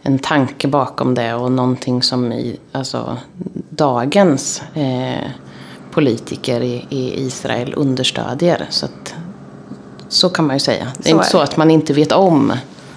en 0.02 0.20
tanke 0.20 0.68
bakom 0.68 1.16
det 1.16 1.34
och 1.34 1.52
någonting 1.52 2.04
som 2.04 2.32
i, 2.32 2.60
alltså, 2.72 3.18
dagens 3.70 4.62
eh, 4.74 5.30
politiker 5.92 6.62
i, 6.62 6.86
i, 6.90 7.26
Israel 7.26 7.74
understödjer. 7.78 8.66
Så, 8.70 8.86
att, 8.86 9.16
så 10.08 10.30
kan 10.30 10.48
man 10.48 10.56
ju 10.56 10.60
säga. 10.60 10.88
Det 10.98 11.10
är 11.10 11.12
så 11.12 11.18
inte 11.18 11.28
är 11.28 11.30
så 11.30 11.40
att 11.40 11.58
man 11.58 11.72
inte 11.72 11.94
vet 11.94 12.12
om 12.12 12.54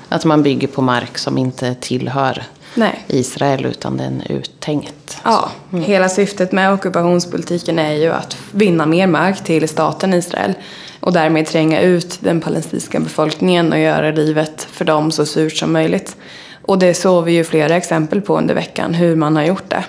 att 0.09 0.25
man 0.25 0.43
bygger 0.43 0.69
på 0.69 0.83
mark 0.83 1.19
som 1.19 1.39
inte 1.39 1.75
tillhör 1.75 2.43
Nej. 2.79 3.05
Israel 3.07 3.67
utan 3.67 3.97
den 3.97 4.21
är 4.21 4.33
uttänkt. 4.33 5.21
Ja, 5.25 5.51
mm. 5.73 5.85
hela 5.85 6.09
syftet 6.09 6.53
med 6.53 6.73
ockupationspolitiken 6.73 7.79
är 7.79 7.93
ju 7.93 8.13
att 8.13 8.37
vinna 8.53 8.87
mer 8.87 9.07
mark 9.07 9.45
till 9.45 9.69
staten 9.69 10.15
Israel 10.15 10.55
och 11.01 11.13
därmed 11.13 11.47
tränga 11.47 11.81
ut 11.81 12.19
den 12.21 12.41
palestinska 12.41 13.01
befolkningen 13.01 13.73
och 13.73 13.79
göra 13.79 14.11
livet 14.11 14.63
för 14.71 14.85
dem 14.85 15.11
så 15.11 15.27
surt 15.27 15.57
som 15.57 15.73
möjligt. 15.73 16.17
Och 16.63 16.79
det 16.79 16.95
såg 16.95 17.25
vi 17.25 17.33
ju 17.33 17.45
flera 17.45 17.77
exempel 17.77 18.21
på 18.21 18.39
under 18.39 18.55
veckan 18.55 18.95
hur 18.95 19.17
man 19.17 19.37
har 19.37 19.45
gjort 19.45 19.71
det. 19.71 19.85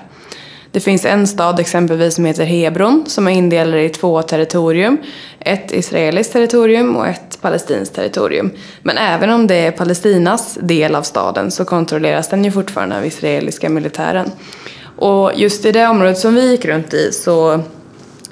Det 0.72 0.80
finns 0.80 1.06
en 1.06 1.28
stad 1.28 1.60
exempelvis 1.60 2.16
som 2.16 2.26
heter 2.26 2.46
Hebron 2.46 3.04
som 3.08 3.28
är 3.28 3.32
indelad 3.32 3.80
i 3.80 3.90
två 3.90 4.22
territorium. 4.22 4.98
Ett 5.40 5.72
israeliskt 5.72 6.34
territorium 6.34 6.96
och 6.96 7.08
ett 7.08 7.42
palestinskt 7.42 7.96
territorium. 7.96 8.52
Men 8.84 8.98
även 8.98 9.30
om 9.30 9.48
det 9.48 9.56
är 9.56 9.72
Palestinas 9.72 10.58
del 10.62 10.96
av 10.96 11.04
staden 11.04 11.52
så 11.52 11.66
kontrolleras 11.66 12.30
den 12.30 12.44
ju 12.44 12.52
fortfarande 12.52 12.98
av 12.98 13.06
israeliska 13.06 13.70
militären. 13.70 14.32
Och 14.96 15.32
just 15.36 15.66
i 15.66 15.72
det 15.72 15.88
området 15.88 16.18
som 16.18 16.36
vi 16.36 16.52
gick 16.52 16.66
runt 16.66 16.94
i 16.94 17.12
så 17.12 17.62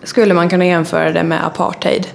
skulle 0.03 0.33
man 0.33 0.49
kunna 0.49 0.65
jämföra 0.65 1.11
det 1.11 1.23
med 1.23 1.45
apartheid. 1.45 2.07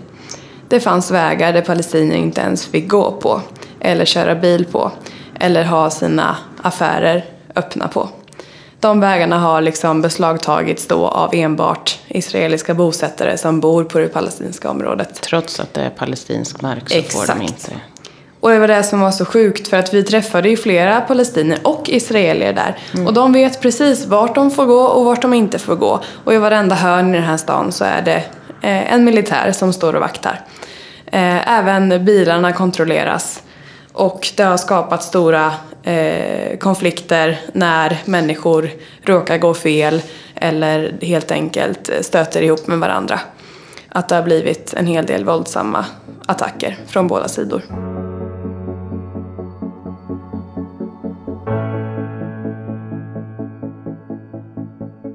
Det 0.69 0.81
fanns 0.81 1.11
vägar 1.11 1.53
där 1.53 1.61
palestinier 1.61 2.17
inte 2.17 2.41
ens 2.41 2.67
fick 2.67 2.89
gå 2.89 3.13
på, 3.13 3.41
eller 3.81 4.05
köra 4.05 4.35
bil 4.35 4.65
på, 4.65 4.93
eller 5.41 5.65
ha 5.65 5.91
sina 5.91 6.37
affärer 6.63 7.25
öppna 7.55 7.89
på 7.89 8.09
de 8.83 9.01
vägarna 9.01 9.39
har 9.39 9.61
liksom 9.61 10.03
beslagtagits 10.03 10.87
då 10.87 11.09
av 11.09 11.35
enbart 11.35 11.99
israeliska 12.09 12.75
bosättare 12.75 13.39
som 13.39 13.61
bor 13.61 13.85
på 13.85 13.99
det 13.99 14.09
palestinska 14.09 14.71
området. 14.71 15.23
Trots 15.23 15.61
att 15.61 15.75
det 15.75 15.81
är 15.81 15.91
palestinsk 15.91 16.63
mark 16.63 16.89
så 16.89 16.99
Exakt. 16.99 17.27
får 17.27 17.35
de 17.35 17.43
inte. 17.43 17.73
Och 18.41 18.51
det 18.51 18.59
var 18.59 18.69
det 18.69 18.83
som 18.83 19.01
var 19.01 19.11
så 19.11 19.25
sjukt 19.25 19.69
för 19.69 19.77
att 19.77 19.95
vi 19.95 20.03
träffade 20.03 20.49
ju 20.49 20.57
flera 20.57 21.01
palestinier 21.01 21.59
och 21.63 21.89
israelier 21.89 22.53
där. 22.53 22.79
Mm. 22.95 23.07
Och 23.07 23.15
de 23.15 23.33
vet 23.33 23.61
precis 23.61 24.07
vart 24.07 24.35
de 24.35 24.51
får 24.51 24.67
gå 24.67 24.81
och 24.81 25.05
vart 25.05 25.23
de 25.23 25.35
inte 25.35 25.59
får 25.59 25.77
gå. 25.77 26.01
Och 26.25 26.35
i 26.35 26.39
varenda 26.39 26.75
hörn 26.75 27.15
i 27.15 27.19
den 27.19 27.27
här 27.27 27.37
stan 27.37 27.73
så 27.73 27.85
är 27.85 28.03
det 28.03 28.17
eh, 28.63 28.93
en 28.93 29.05
militär 29.05 29.53
som 29.53 29.73
står 29.73 29.95
och 29.95 30.01
vaktar. 30.01 30.41
Eh, 31.07 31.59
även 31.59 32.05
bilarna 32.05 32.53
kontrolleras. 32.53 33.43
Och 33.93 34.29
det 34.37 34.43
har 34.43 34.57
skapat 34.57 35.03
stora 35.03 35.53
eh, 35.83 36.59
konflikter 36.59 37.41
när 37.53 37.99
människor 38.05 38.71
råkar 39.03 39.39
gå 39.39 39.55
fel 39.55 40.03
eller 40.35 40.95
helt 41.03 41.31
enkelt 41.31 41.91
stöter 42.01 42.43
ihop 42.43 42.67
med 42.67 42.79
varandra. 42.79 43.21
Att 43.89 44.09
det 44.09 44.15
har 44.15 44.23
blivit 44.23 44.75
en 44.77 44.87
hel 44.87 45.07
del 45.07 45.25
våldsamma 45.25 45.85
attacker 46.27 46.79
från 46.87 47.09
båda 47.09 47.29
sidor. 47.29 47.63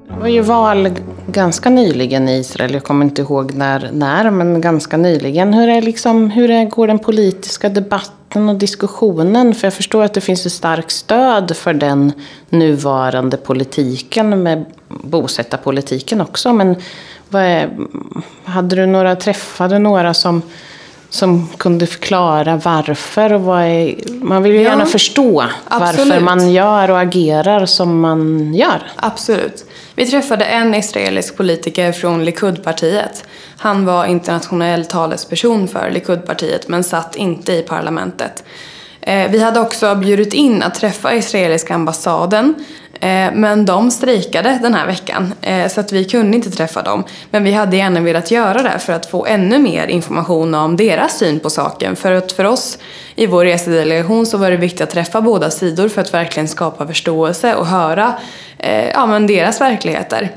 Det 0.08 0.20
var 0.20 0.28
ju 0.28 0.42
val 0.42 0.90
ganska 1.28 1.70
nyligen 1.70 2.30
i 2.30 2.38
Israel. 2.38 2.74
Jag 2.74 2.84
kommer 2.84 3.06
inte 3.06 3.22
ihåg 3.22 3.54
när, 3.54 3.90
när 3.92 4.32
men 4.32 4.62
ganska 4.62 4.98
nyligen. 4.98 5.54
Hur, 5.54 5.70
är 5.70 5.82
liksom, 5.82 6.30
hur 6.30 6.52
är, 6.52 6.66
går 6.66 6.88
den 6.88 7.00
politiska 7.00 7.70
debatten 7.70 8.50
och 8.50 8.56
diskussionen? 8.56 9.56
För 9.56 9.68
jag 9.68 9.74
förstår 9.74 10.04
att 10.04 10.14
det 10.14 10.22
finns 10.22 10.46
ett 10.46 10.52
starkt 10.52 10.92
stöd 10.92 11.58
för 11.58 11.74
den 11.74 12.12
nuvarande 12.50 13.38
politiken 13.38 14.44
med 14.44 14.66
bosättarpolitiken 14.88 16.22
också. 16.22 16.54
Men 16.54 16.76
vad 17.30 17.42
är, 17.42 17.70
hade 18.44 18.76
du 18.76 18.86
några, 18.86 19.16
träffade 19.16 19.80
några 19.80 20.14
som 20.14 20.42
som 21.10 21.50
kunde 21.58 21.88
förklara 21.88 22.56
varför. 22.56 23.34
Och 23.34 23.42
vad 23.42 23.62
är, 23.62 23.96
man 24.22 24.44
vill 24.44 24.52
ju 24.52 24.62
ja, 24.62 24.70
gärna 24.70 24.86
förstå 24.86 25.44
absolut. 25.68 26.10
varför 26.10 26.22
man 26.22 26.54
gör 26.54 26.92
och 26.92 27.00
agerar 27.00 27.66
som 27.66 28.00
man 28.00 28.54
gör. 28.54 28.92
Absolut. 28.96 29.66
Vi 29.96 30.06
träffade 30.06 30.46
en 30.46 30.76
israelisk 30.76 31.38
politiker 31.38 31.92
från 31.92 32.26
Likudpartiet. 32.26 33.24
Han 33.58 33.86
var 33.86 34.06
internationell 34.06 34.86
talesperson 34.86 35.68
för 35.68 35.90
Likudpartiet 35.92 36.68
men 36.68 36.84
satt 36.84 37.16
inte 37.16 37.54
i 37.54 37.62
parlamentet. 37.62 38.44
Eh, 39.02 39.32
vi 39.32 39.44
hade 39.44 39.60
också 39.60 39.96
bjudit 39.96 40.34
in 40.34 40.64
att 40.64 40.76
träffa 40.76 41.16
israeliska 41.16 41.76
ambassaden 41.76 42.56
Eh, 43.00 43.32
men 43.34 43.66
de 43.66 43.92
strejkade 43.92 44.60
den 44.62 44.74
här 44.74 44.88
veckan 44.88 45.34
eh, 45.42 45.68
så 45.68 45.80
att 45.80 45.92
vi 45.92 46.06
kunde 46.06 46.38
inte 46.38 46.52
träffa 46.52 46.82
dem. 46.82 47.04
Men 47.32 47.44
vi 47.44 47.52
hade 47.52 47.78
gärna 47.78 48.00
velat 48.00 48.32
göra 48.32 48.62
det 48.64 48.80
för 48.80 48.94
att 48.94 49.06
få 49.06 49.26
ännu 49.26 49.60
mer 49.60 49.88
information 49.88 50.56
om 50.56 50.78
deras 50.78 51.18
syn 51.18 51.40
på 51.40 51.50
saken. 51.50 51.96
För 51.96 52.12
att 52.12 52.32
för 52.32 52.46
oss 52.46 52.78
i 53.16 53.26
vår 53.26 53.46
resedelegation 53.46 54.26
så 54.26 54.38
var 54.38 54.52
det 54.52 54.58
viktigt 54.58 54.82
att 54.82 54.90
träffa 54.90 55.22
båda 55.22 55.52
sidor 55.52 55.90
för 55.90 56.02
att 56.02 56.14
verkligen 56.14 56.48
skapa 56.48 56.88
förståelse 56.88 57.56
och 57.56 57.68
höra 57.68 58.14
eh, 58.60 58.90
ja, 58.90 59.06
men 59.06 59.28
deras 59.28 59.62
verkligheter. 59.62 60.32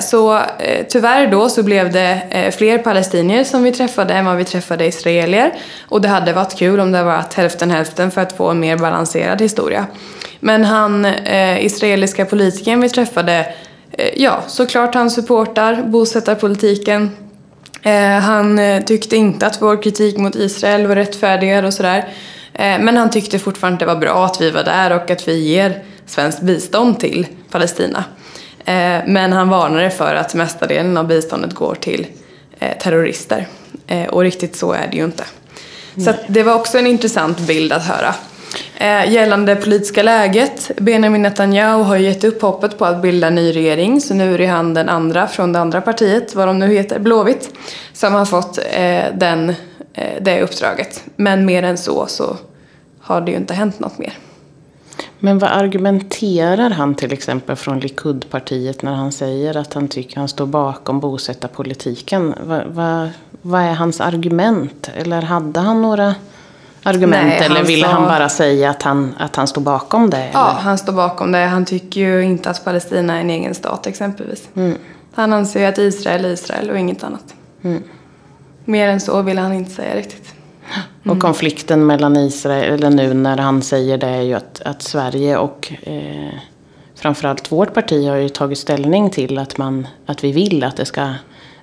Så 0.00 0.40
tyvärr 0.88 1.26
då 1.26 1.48
så 1.48 1.62
blev 1.62 1.92
det 1.92 2.20
fler 2.58 2.78
palestinier 2.78 3.44
som 3.44 3.62
vi 3.62 3.72
träffade 3.72 4.14
än 4.14 4.24
vad 4.24 4.36
vi 4.36 4.44
träffade 4.44 4.86
israelier. 4.86 5.52
Och 5.88 6.00
det 6.00 6.08
hade 6.08 6.32
varit 6.32 6.58
kul 6.58 6.80
om 6.80 6.92
det 6.92 7.02
varit 7.02 7.34
hälften 7.34 7.70
hälften 7.70 8.10
för 8.10 8.20
att 8.20 8.32
få 8.32 8.48
en 8.48 8.60
mer 8.60 8.76
balanserad 8.76 9.40
historia. 9.40 9.86
Men 10.40 10.64
han, 10.64 11.04
eh, 11.04 11.64
israeliska 11.64 12.24
politikern 12.24 12.80
vi 12.80 12.88
träffade, 12.88 13.52
eh, 13.92 14.22
ja 14.22 14.42
såklart 14.46 14.94
han 14.94 15.10
supportar 15.10 15.82
bosättarpolitiken. 15.82 17.10
Eh, 17.82 18.18
han 18.18 18.58
eh, 18.58 18.82
tyckte 18.84 19.16
inte 19.16 19.46
att 19.46 19.62
vår 19.62 19.82
kritik 19.82 20.16
mot 20.16 20.36
Israel 20.36 20.86
var 20.86 20.96
rättfärdigare 20.96 21.66
och 21.66 21.74
sådär. 21.74 22.08
Eh, 22.52 22.78
men 22.80 22.96
han 22.96 23.10
tyckte 23.10 23.38
fortfarande 23.38 23.74
att 23.74 23.80
det 23.80 23.86
var 23.86 24.00
bra 24.00 24.24
att 24.24 24.40
vi 24.40 24.50
var 24.50 24.64
där 24.64 24.92
och 24.92 25.10
att 25.10 25.28
vi 25.28 25.38
ger 25.38 25.82
svenskt 26.06 26.42
bistånd 26.42 27.00
till 27.00 27.26
Palestina. 27.50 28.04
Eh, 28.64 29.00
men 29.06 29.32
han 29.32 29.48
varnade 29.48 29.90
för 29.90 30.14
att 30.14 30.34
mesta 30.34 30.66
delen 30.66 30.96
av 30.96 31.06
biståndet 31.06 31.54
går 31.54 31.74
till 31.74 32.06
terrorister. 32.82 33.46
Och 34.10 34.22
riktigt 34.22 34.56
så 34.56 34.72
är 34.72 34.88
det 34.90 34.96
ju 34.96 35.04
inte. 35.04 35.24
Så 36.04 36.12
det 36.26 36.42
var 36.42 36.54
också 36.54 36.78
en 36.78 36.86
intressant 36.86 37.40
bild 37.40 37.72
att 37.72 37.86
höra. 37.86 38.14
Eh, 38.76 39.12
gällande 39.12 39.56
politiska 39.56 40.02
läget, 40.02 40.70
Benjamin 40.76 41.22
Netanyahu 41.22 41.82
har 41.82 41.96
gett 41.96 42.24
upp 42.24 42.42
hoppet 42.42 42.78
på 42.78 42.84
att 42.84 43.02
bilda 43.02 43.26
en 43.26 43.34
ny 43.34 43.52
regering 43.52 44.00
så 44.00 44.14
nu 44.14 44.34
är 44.34 44.38
det 44.38 44.46
han 44.46 44.74
den 44.74 44.88
andra 44.88 45.26
från 45.26 45.52
det 45.52 45.58
andra 45.58 45.80
partiet, 45.80 46.34
vad 46.34 46.48
de 46.48 46.58
nu 46.58 46.66
heter, 46.66 46.98
Blåvitt, 46.98 47.50
som 47.92 48.14
har 48.14 48.24
fått 48.24 48.58
eh, 48.58 49.04
den, 49.14 49.54
eh, 49.94 50.22
det 50.22 50.42
uppdraget. 50.42 51.04
Men 51.16 51.46
mer 51.46 51.62
än 51.62 51.78
så 51.78 52.06
så 52.06 52.36
har 53.00 53.20
det 53.20 53.30
ju 53.30 53.36
inte 53.36 53.54
hänt 53.54 53.80
något 53.80 53.98
mer. 53.98 54.18
Men 55.18 55.38
vad 55.38 55.50
argumenterar 55.50 56.70
han 56.70 56.94
till 56.94 57.12
exempel 57.12 57.56
från 57.56 57.80
Likudpartiet 57.80 58.82
när 58.82 58.92
han 58.92 59.12
säger 59.12 59.56
att 59.56 59.74
han 59.74 59.88
tycker 59.88 60.16
han 60.16 60.28
står 60.28 60.46
bakom 60.46 61.00
bosättarpolitiken? 61.00 62.34
Vad, 62.44 62.66
vad, 62.66 63.08
vad 63.42 63.62
är 63.62 63.72
hans 63.72 64.00
argument? 64.00 64.90
Eller 64.96 65.22
hade 65.22 65.60
han 65.60 65.82
några 65.82 66.14
argument? 66.88 67.26
Nej, 67.26 67.42
eller 67.42 67.64
ville 67.64 67.84
sa... 67.84 67.90
han 67.90 68.02
bara 68.02 68.28
säga 68.28 68.70
att 68.70 68.82
han, 68.82 69.14
att 69.18 69.36
han 69.36 69.46
står 69.46 69.60
bakom 69.60 70.10
det? 70.10 70.30
Ja, 70.32 70.56
han 70.60 70.78
står 70.78 70.92
bakom 70.92 71.32
det. 71.32 71.38
Han 71.38 71.64
tycker 71.64 72.00
ju 72.00 72.22
inte 72.24 72.50
att 72.50 72.64
Palestina 72.64 73.16
är 73.16 73.20
en 73.20 73.30
egen 73.30 73.54
stat 73.54 73.86
exempelvis. 73.86 74.48
Mm. 74.54 74.78
Han 75.14 75.32
anser 75.32 75.60
ju 75.60 75.66
att 75.66 75.78
Israel 75.78 76.24
är 76.24 76.28
Israel 76.28 76.70
och 76.70 76.78
inget 76.78 77.04
annat. 77.04 77.34
Mm. 77.62 77.82
Mer 78.64 78.88
än 78.88 79.00
så 79.00 79.22
vill 79.22 79.38
han 79.38 79.52
inte 79.52 79.70
säga 79.70 79.96
riktigt. 79.96 80.34
Och 81.04 81.20
konflikten 81.20 81.86
mellan 81.86 82.16
Israel, 82.16 82.74
eller 82.74 82.90
nu 82.90 83.14
när 83.14 83.36
han 83.36 83.62
säger 83.62 83.98
det, 83.98 84.06
är 84.06 84.22
ju 84.22 84.34
att, 84.34 84.62
att 84.64 84.82
Sverige 84.82 85.36
och 85.36 85.72
eh, 85.82 86.34
framförallt 86.94 87.52
vårt 87.52 87.74
parti 87.74 88.08
har 88.08 88.16
ju 88.16 88.28
tagit 88.28 88.58
ställning 88.58 89.10
till 89.10 89.38
att, 89.38 89.58
man, 89.58 89.86
att 90.06 90.24
vi 90.24 90.32
vill 90.32 90.64
att 90.64 90.76
det 90.76 90.84
ska 90.84 91.14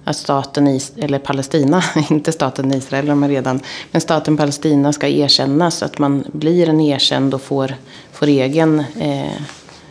att 0.05 0.15
staten, 0.15 0.67
Is 0.67 0.93
eller 0.97 1.19
Palestina, 1.19 1.83
inte 2.09 2.31
staten 2.31 2.73
Israel, 2.73 3.05
de 3.05 3.23
är 3.23 3.29
redan, 3.29 3.59
men 3.91 4.01
staten 4.01 4.37
Palestina 4.37 4.93
ska 4.93 5.07
erkännas, 5.07 5.83
att 5.83 5.97
man 5.97 6.23
blir 6.31 6.69
en 6.69 6.81
erkänd 6.81 7.33
och 7.33 7.41
får, 7.41 7.75
får 8.11 8.27
egen 8.27 8.79
eh, 8.99 9.41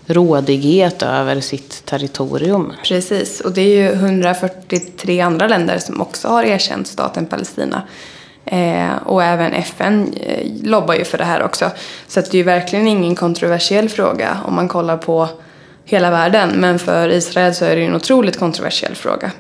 rådighet 0.06 1.02
över 1.02 1.40
sitt 1.40 1.86
territorium. 1.86 2.72
Precis, 2.84 3.40
och 3.40 3.52
det 3.52 3.60
är 3.60 3.76
ju 3.76 3.92
143 3.92 5.20
andra 5.20 5.48
länder 5.48 5.78
som 5.78 6.00
också 6.00 6.28
har 6.28 6.44
erkänt 6.44 6.86
staten 6.86 7.26
Palestina. 7.26 7.82
Eh, 8.44 8.96
och 9.04 9.22
även 9.22 9.52
FN 9.52 10.14
eh, 10.20 10.46
lobbar 10.62 10.94
ju 10.94 11.04
för 11.04 11.18
det 11.18 11.24
här 11.24 11.42
också. 11.42 11.70
Så 12.08 12.20
det 12.20 12.34
är 12.34 12.38
ju 12.38 12.42
verkligen 12.42 12.88
ingen 12.88 13.14
kontroversiell 13.14 13.88
fråga 13.88 14.38
om 14.46 14.54
man 14.54 14.68
kollar 14.68 14.96
på 14.96 15.28
hela 15.84 16.10
världen. 16.10 16.50
Men 16.56 16.78
för 16.78 17.08
Israel 17.08 17.54
så 17.54 17.64
är 17.64 17.76
det 17.76 17.82
ju 17.82 17.86
en 17.86 17.96
otroligt 17.96 18.38
kontroversiell 18.38 18.94
fråga. 18.94 19.30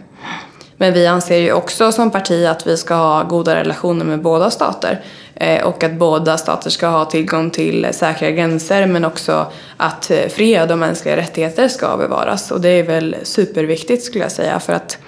Men 0.76 0.92
vi 0.92 1.06
anser 1.06 1.36
ju 1.36 1.52
också 1.52 1.92
som 1.92 2.10
parti 2.10 2.46
att 2.46 2.66
vi 2.66 2.76
ska 2.76 2.94
ha 2.94 3.22
goda 3.22 3.54
relationer 3.54 4.04
med 4.04 4.22
båda 4.22 4.50
stater. 4.50 5.00
Eh, 5.34 5.64
och 5.64 5.84
att 5.84 5.92
båda 5.92 6.38
stater 6.38 6.70
ska 6.70 6.86
ha 6.86 7.04
tillgång 7.04 7.50
till 7.50 7.86
säkra 7.92 8.30
gränser 8.30 8.86
men 8.86 9.04
också 9.04 9.46
att 9.76 10.10
eh, 10.10 10.28
fred 10.28 10.72
och 10.72 10.78
mänskliga 10.78 11.16
rättigheter 11.16 11.68
ska 11.68 11.96
bevaras. 11.96 12.50
Och 12.50 12.60
det 12.60 12.68
är 12.68 12.82
väl 12.82 13.16
superviktigt 13.22 14.04
skulle 14.04 14.24
jag 14.24 14.32
säga 14.32 14.60
för 14.60 14.72
att 14.72 14.98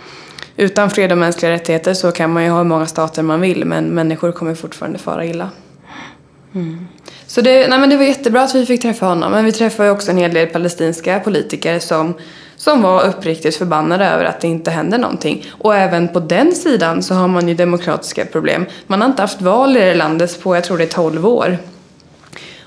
utan 0.56 0.90
fred 0.90 1.12
och 1.12 1.18
mänskliga 1.18 1.52
rättigheter 1.52 1.94
så 1.94 2.12
kan 2.12 2.32
man 2.32 2.44
ju 2.44 2.50
ha 2.50 2.58
hur 2.58 2.64
många 2.64 2.86
stater 2.86 3.22
man 3.22 3.40
vill 3.40 3.64
men 3.64 3.84
människor 3.84 4.32
kommer 4.32 4.54
fortfarande 4.54 4.98
fara 4.98 5.24
illa. 5.24 5.50
Mm. 6.54 6.86
Så 7.26 7.40
det, 7.40 7.68
nej 7.68 7.78
men 7.78 7.90
det 7.90 7.96
var 7.96 8.04
jättebra 8.04 8.42
att 8.42 8.54
vi 8.54 8.66
fick 8.66 8.82
träffa 8.82 9.06
honom 9.06 9.32
men 9.32 9.44
vi 9.44 9.52
träffade 9.52 9.90
också 9.90 10.10
en 10.10 10.16
hel 10.16 10.34
del 10.34 10.46
palestinska 10.46 11.20
politiker 11.20 11.78
som 11.78 12.14
som 12.56 12.82
var 12.82 13.04
uppriktigt 13.06 13.56
förbannade 13.56 14.06
över 14.06 14.24
att 14.24 14.40
det 14.40 14.48
inte 14.48 14.70
händer 14.70 14.98
någonting. 14.98 15.46
Och 15.50 15.76
även 15.76 16.08
på 16.08 16.20
den 16.20 16.52
sidan 16.52 17.02
så 17.02 17.14
har 17.14 17.28
man 17.28 17.48
ju 17.48 17.54
demokratiska 17.54 18.24
problem. 18.24 18.66
Man 18.86 19.00
har 19.00 19.08
inte 19.08 19.22
haft 19.22 19.42
val 19.42 19.76
i 19.76 19.80
det 19.80 19.94
landet 19.94 20.42
på, 20.42 20.56
jag 20.56 20.64
tror 20.64 20.78
det 20.78 20.84
är 20.84 20.88
12 20.88 21.26
år. 21.26 21.58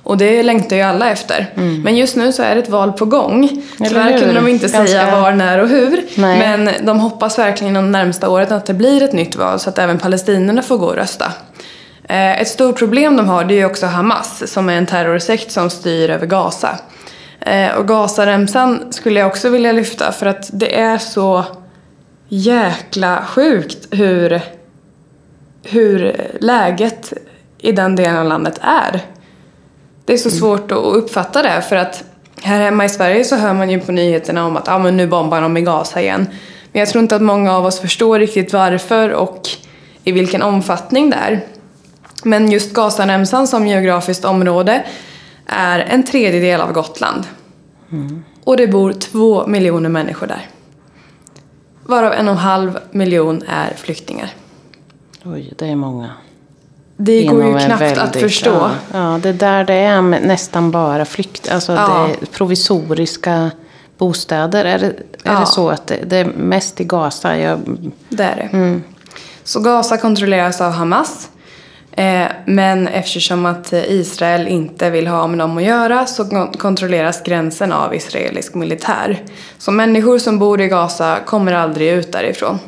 Och 0.04 0.18
det 0.18 0.44
längtar 0.44 0.76
ju 0.76 0.82
alla 0.82 1.10
efter. 1.12 1.54
Mm. 1.56 1.82
Men 1.82 1.98
just 1.98 2.16
nu 2.16 2.32
så 2.32 2.44
är 2.44 2.56
det 2.56 2.62
ett 2.62 2.70
val 2.70 2.92
på 2.92 3.06
gång. 3.06 3.64
Tyvärr 3.78 4.20
kunde 4.20 4.34
de 4.34 4.48
inte 4.48 4.68
Ganska... 4.68 4.88
säga 4.88 5.22
var, 5.22 5.32
när 5.32 5.60
och 5.60 5.70
hur. 5.70 6.04
Nej. 6.16 6.40
Men 6.40 6.86
de 6.86 7.00
hoppas 7.00 7.40
verkligen 7.40 7.74
de 7.74 7.92
närmsta 7.92 8.30
året 8.30 8.52
att 8.52 8.66
det 8.66 8.74
blir 8.74 9.04
ett 9.04 9.14
nytt 9.14 9.36
val 9.36 9.60
så 9.60 9.70
att 9.70 9.78
även 9.78 10.00
palestinierna 10.00 10.62
får 10.62 10.78
gå 10.78 10.86
och 10.86 10.96
rösta. 10.96 11.34
Eh, 12.10 12.42
ett 12.42 12.48
stort 12.48 12.78
problem 12.78 13.18
de 13.18 13.30
har 13.30 13.44
det 13.44 13.54
är 13.54 13.58
ju 13.58 13.66
också 13.66 13.86
Hamas 13.86 14.52
som 14.54 14.70
är 14.70 14.74
en 14.78 14.86
terrorsekt 14.86 15.52
som 15.52 15.70
styr 15.70 16.10
över 16.10 16.26
Gaza. 16.26 16.80
Eh, 17.42 17.76
och 17.76 17.88
Gazaremsan 17.88 18.94
skulle 18.94 19.20
jag 19.20 19.28
också 19.28 19.50
vilja 19.50 19.72
lyfta 19.72 20.12
för 20.12 20.26
att 20.26 20.50
det 20.54 20.80
är 20.80 20.98
så 20.98 21.46
jäkla 22.28 23.24
sjukt 23.26 23.88
hur, 23.92 24.42
hur 25.64 26.16
läget 26.40 27.14
i 27.58 27.72
den 27.72 27.96
delen 27.96 28.18
av 28.18 28.26
landet 28.26 28.60
är. 28.62 29.02
Det 30.06 30.14
är 30.14 30.18
så 30.18 30.30
mm. 30.30 30.40
svårt 30.40 30.72
att 30.72 30.78
uppfatta 30.78 31.42
det 31.44 31.62
för 31.62 31.76
att 31.76 32.04
här 32.42 32.60
hemma 32.62 32.86
i 32.86 32.90
Sverige 32.90 33.24
så 33.24 33.36
hör 33.36 33.54
man 33.54 33.70
ju 33.70 33.80
på 33.80 33.92
nyheterna 33.92 34.46
om 34.46 34.58
att 34.58 34.68
ah, 34.68 34.80
men 34.80 34.98
nu 34.98 35.08
bombar 35.08 35.42
de 35.42 35.58
i 35.58 35.62
Gaza 35.62 36.02
igen. 36.02 36.28
Men 36.72 36.80
jag 36.80 36.90
tror 36.90 37.02
inte 37.02 37.16
att 37.16 37.22
många 37.22 37.54
av 37.54 37.66
oss 37.66 37.80
förstår 37.80 38.20
riktigt 38.20 38.54
varför 38.54 39.10
och 39.10 39.50
i 40.04 40.12
vilken 40.12 40.42
omfattning 40.42 41.10
det 41.10 41.16
är. 41.16 41.42
Men 42.24 42.52
just 42.52 42.74
Gazaremsan 42.74 43.48
som 43.48 43.68
geografiskt 43.68 44.26
område 44.26 44.84
är 45.50 45.80
en 45.80 46.04
tredjedel 46.04 46.62
av 46.62 46.72
Gotland. 46.72 47.24
Mm. 47.92 48.24
Och 48.44 48.58
det 48.58 48.68
bor 48.68 48.94
två 48.94 49.48
miljoner 49.48 49.90
människor 49.90 50.28
där. 50.28 50.50
Varav 51.84 52.14
en 52.14 52.28
och 52.28 52.32
en 52.32 52.38
halv 52.38 52.80
miljon 52.92 53.44
är 53.48 53.74
flyktingar. 53.78 54.34
Oj, 55.24 55.54
det 55.58 55.68
är 55.68 55.76
många. 55.76 56.10
Det 56.98 57.24
går 57.24 57.46
ju 57.46 57.60
knappt 57.60 57.82
väldigt, 57.82 58.00
att 58.00 58.16
förstå. 58.16 58.50
Ja, 58.50 58.72
ja, 58.94 59.20
det 59.24 59.34
där 59.34 59.64
det 59.64 59.74
är 59.74 60.02
nästan 60.02 60.72
bara 60.72 61.06
flykt, 61.06 61.52
alltså 61.52 61.74
ja. 61.74 62.10
det 62.20 62.26
provisoriska 62.26 63.52
bostäder. 63.98 64.66
Är 64.66 64.80
det, 64.80 64.86
är 64.88 64.94
ja. 65.24 65.40
det 65.40 65.46
så 65.46 65.70
att 65.70 65.88
det, 65.88 66.00
det, 66.06 66.18
är 66.18 66.26
mest 66.26 66.82
i 66.82 66.84
Gaza? 66.84 67.38
Jag... 67.38 67.60
Det 68.10 68.24
är 68.24 68.36
det. 68.36 68.58
Mm. 68.58 68.84
Så 69.44 69.60
Gaza 69.60 69.98
kontrolleras 69.98 70.62
av 70.62 70.72
Hamas. 70.72 71.30
Eh, 72.00 72.28
men 72.46 72.88
eftersom 72.88 73.46
att 73.46 73.74
Israel 73.74 74.48
inte 74.48 74.90
vill 74.90 75.08
ha 75.08 75.28
med 75.28 75.40
dem 75.40 75.58
att 75.58 75.64
göra 75.64 76.06
så 76.06 76.48
kontrolleras 76.58 77.24
gränsen 77.24 77.72
av 77.72 77.96
israelisk 77.96 78.56
militär. 78.56 79.24
Så 79.58 79.72
människor 79.72 80.18
som 80.18 80.40
bor 80.40 80.62
i 80.62 80.68
Gaza 80.68 81.20
kommer 81.26 81.54
aldrig 81.54 81.90
ut 81.90 82.12
därifrån. 82.12 82.60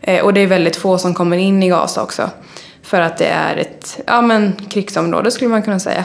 Eh, 0.00 0.24
och 0.24 0.34
det 0.34 0.40
är 0.40 0.46
väldigt 0.46 0.76
få 0.76 0.98
som 0.98 1.14
kommer 1.14 1.36
in 1.36 1.62
i 1.62 1.68
Gaza 1.68 2.02
också. 2.02 2.30
För 2.82 3.00
att 3.00 3.18
det 3.18 3.26
är 3.26 3.56
ett 3.56 4.00
ja, 4.06 4.22
men, 4.22 4.52
krigsområde 4.70 5.30
skulle 5.30 5.50
man 5.50 5.62
kunna 5.62 5.80
säga. 5.80 6.04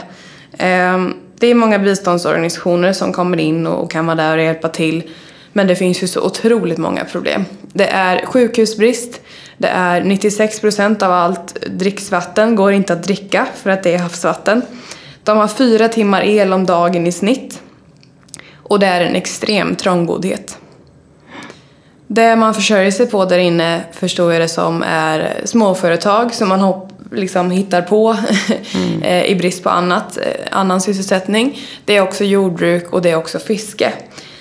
Ehm, 0.58 1.14
det 1.38 1.46
är 1.46 1.54
många 1.54 1.78
biståndsorganisationer 1.78 2.92
som 2.92 3.12
kommer 3.12 3.38
in 3.38 3.66
och 3.66 3.90
kan 3.90 4.06
vara 4.06 4.16
där 4.16 4.38
och 4.38 4.44
hjälpa 4.44 4.68
till. 4.68 5.10
Men 5.52 5.66
det 5.66 5.76
finns 5.76 6.02
ju 6.02 6.06
så 6.06 6.20
otroligt 6.20 6.78
många 6.78 7.04
problem. 7.04 7.44
Det 7.72 7.88
är 7.88 8.26
sjukhusbrist, 8.26 9.20
det 9.58 9.68
är 9.68 10.04
96 10.04 10.60
procent 10.60 11.02
av 11.02 11.12
allt 11.12 11.66
dricksvatten 11.66 12.56
går 12.56 12.72
inte 12.72 12.92
att 12.92 13.02
dricka 13.02 13.46
för 13.54 13.70
att 13.70 13.82
det 13.82 13.94
är 13.94 13.98
havsvatten. 13.98 14.62
De 15.24 15.38
har 15.38 15.48
fyra 15.48 15.88
timmar 15.88 16.22
el 16.22 16.52
om 16.52 16.66
dagen 16.66 17.06
i 17.06 17.12
snitt. 17.12 17.60
Och 18.54 18.78
det 18.78 18.86
är 18.86 19.00
en 19.00 19.16
extrem 19.16 19.76
trångboddhet. 19.76 20.58
Det 22.06 22.36
man 22.36 22.54
försörjer 22.54 22.90
sig 22.90 23.06
på 23.06 23.24
där 23.24 23.38
inne 23.38 23.80
förstår 23.92 24.32
jag 24.32 24.42
det 24.42 24.48
som 24.48 24.82
är 24.82 25.40
småföretag 25.44 26.34
som 26.34 26.48
man 26.48 26.60
hopp, 26.60 26.92
liksom 27.12 27.50
hittar 27.50 27.82
på 27.82 28.16
mm. 28.74 29.24
i 29.24 29.34
brist 29.34 29.62
på 29.62 29.70
annat, 29.70 30.18
annan 30.50 30.80
sysselsättning. 30.80 31.58
Det 31.84 31.96
är 31.96 32.00
också 32.00 32.24
jordbruk 32.24 32.92
och 32.92 33.02
det 33.02 33.10
är 33.10 33.16
också 33.16 33.38
fiske. 33.38 33.92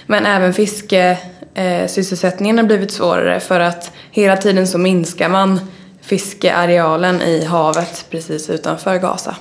Men 0.06 0.26
även 0.26 0.54
fiske 0.54 1.18
eh, 1.56 1.88
sysselsättningen 1.88 2.58
har 2.58 2.66
blivit 2.66 2.92
svårare 2.92 3.40
för 3.40 3.60
att 3.60 3.92
hela 4.12 4.38
tiden 4.38 4.68
så 4.68 4.78
minskar 4.78 5.30
man 5.30 5.60
fiskearealen 6.02 7.22
i 7.22 7.46
havet 7.46 8.06
precis 8.10 8.50
utanför 8.50 8.98
Gaza 8.98 9.36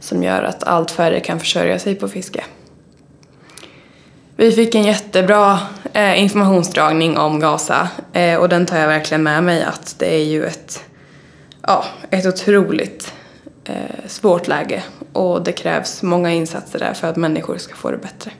som 0.00 0.22
gör 0.22 0.42
att 0.42 0.64
allt 0.64 0.90
färre 0.90 1.20
kan 1.20 1.40
försörja 1.40 1.78
sig 1.78 1.94
på 1.94 2.08
fiske. 2.08 2.44
Vi 4.36 4.52
fick 4.52 4.74
en 4.74 4.84
jättebra 4.84 5.58
eh, 5.92 6.22
informationsdragning 6.22 7.18
om 7.18 7.40
Gaza 7.40 7.88
eh, 8.12 8.38
och 8.38 8.48
den 8.48 8.66
tar 8.66 8.78
jag 8.78 8.88
verkligen 8.88 9.22
med 9.22 9.42
mig 9.42 9.62
att 9.62 9.94
det 9.98 10.14
är 10.14 10.24
ju 10.24 10.44
ett, 10.44 10.84
ja, 11.62 11.84
ett 12.10 12.26
otroligt 12.26 13.12
eh, 13.64 13.74
svårt 14.06 14.48
läge 14.48 14.82
och 15.12 15.44
det 15.44 15.52
krävs 15.52 16.02
många 16.02 16.32
insatser 16.32 16.78
där 16.78 16.94
för 16.94 17.08
att 17.08 17.16
människor 17.16 17.58
ska 17.58 17.74
få 17.74 17.90
det 17.90 17.98
bättre. 17.98 18.30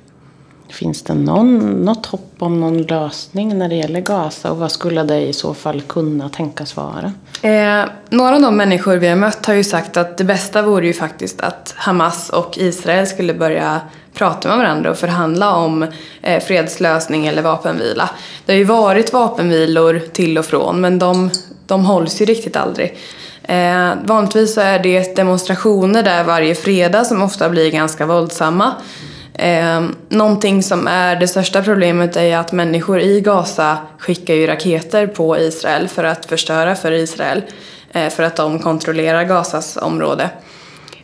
Finns 0.71 1.03
det 1.03 1.15
någon, 1.15 1.59
något 1.85 2.07
hopp 2.07 2.35
om 2.39 2.61
någon 2.61 2.83
lösning 2.83 3.59
när 3.59 3.69
det 3.69 3.75
gäller 3.75 4.01
Gaza 4.01 4.51
och 4.51 4.59
vad 4.59 4.73
skulle 4.73 5.03
det 5.03 5.21
i 5.21 5.33
så 5.33 5.55
fall 5.55 5.81
kunna 5.81 6.29
tänkas 6.29 6.77
vara? 6.77 7.13
Eh, 7.43 7.89
några 8.11 8.35
av 8.35 8.43
de 8.43 8.57
människor 8.57 8.97
vi 8.97 9.09
har 9.09 9.17
mött 9.17 9.47
har 9.47 9.55
ju 9.55 9.65
sagt 9.65 9.97
att 9.97 10.19
det 10.19 10.25
bästa 10.25 10.63
vore 10.63 10.87
ju 10.87 10.93
faktiskt 10.93 11.41
att 11.41 11.75
Hamas 11.77 12.31
och 12.31 12.59
Israel 12.59 13.07
skulle 13.07 13.35
börja 13.35 13.81
prata 14.15 14.49
med 14.49 14.59
varandra 14.59 14.91
och 14.91 14.99
förhandla 14.99 15.55
om 15.55 15.87
eh, 16.23 16.43
fredslösning 16.43 17.27
eller 17.27 17.43
vapenvila. 17.43 18.11
Det 18.47 18.53
har 18.53 18.59
ju 18.59 18.65
varit 18.65 19.13
vapenvilor 19.13 20.01
till 20.13 20.39
och 20.39 20.45
från 20.45 20.81
men 20.81 20.99
de, 20.99 21.31
de 21.67 21.85
hålls 21.85 22.21
ju 22.21 22.25
riktigt 22.25 22.57
aldrig. 22.57 22.99
Eh, 23.43 23.91
vanligtvis 24.05 24.55
så 24.55 24.61
är 24.61 24.79
det 24.79 25.17
demonstrationer 25.17 26.03
där 26.03 26.25
varje 26.25 26.55
fredag 26.55 27.05
som 27.05 27.23
ofta 27.23 27.49
blir 27.49 27.71
ganska 27.71 28.07
våldsamma. 28.07 28.75
Eh, 29.39 29.83
någonting 30.09 30.63
som 30.63 30.87
är 30.87 31.17
det 31.17 31.29
största 31.29 31.63
problemet 31.63 32.17
är 32.17 32.37
att 32.37 32.53
människor 32.53 33.01
i 33.01 33.21
Gaza 33.21 33.79
skickar 33.99 34.35
ju 34.35 34.47
raketer 34.47 35.07
på 35.07 35.39
Israel 35.39 35.89
för 35.89 36.05
att 36.05 36.27
förstöra 36.27 36.75
för 36.75 36.93
Israel. 36.93 37.43
Eh, 37.93 38.09
för 38.09 38.23
att 38.23 38.37
de 38.37 38.59
kontrollerar 38.59 39.25
Gazas 39.25 39.77
område. 39.77 40.31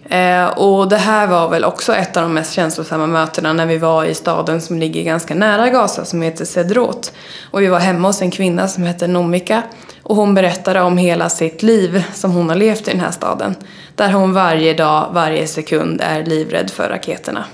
Eh, 0.08 0.46
och 0.46 0.88
det 0.88 0.96
här 0.96 1.26
var 1.26 1.48
väl 1.48 1.64
också 1.64 1.94
ett 1.94 2.16
av 2.16 2.22
de 2.22 2.34
mest 2.34 2.52
känslosamma 2.52 3.06
mötena 3.06 3.52
när 3.52 3.66
vi 3.66 3.78
var 3.78 4.04
i 4.04 4.14
staden 4.14 4.60
som 4.60 4.78
ligger 4.78 5.02
ganska 5.02 5.34
nära 5.34 5.68
Gaza 5.68 6.04
som 6.04 6.22
heter 6.22 6.44
Sedrot. 6.44 7.12
Och 7.50 7.62
vi 7.62 7.66
var 7.66 7.78
hemma 7.78 8.08
hos 8.08 8.22
en 8.22 8.30
kvinna 8.30 8.68
som 8.68 8.84
heter 8.84 9.08
Nomika 9.08 9.62
och 10.02 10.16
hon 10.16 10.34
berättade 10.34 10.80
om 10.80 10.98
hela 10.98 11.28
sitt 11.28 11.62
liv 11.62 12.04
som 12.14 12.30
hon 12.32 12.48
har 12.48 12.56
levt 12.56 12.88
i 12.88 12.90
den 12.90 13.00
här 13.00 13.10
staden. 13.10 13.54
Där 13.94 14.12
hon 14.12 14.32
varje 14.32 14.74
dag, 14.74 15.08
varje 15.12 15.46
sekund 15.46 16.00
är 16.04 16.24
livrädd 16.24 16.70
för 16.70 16.88
raketerna. 16.88 17.44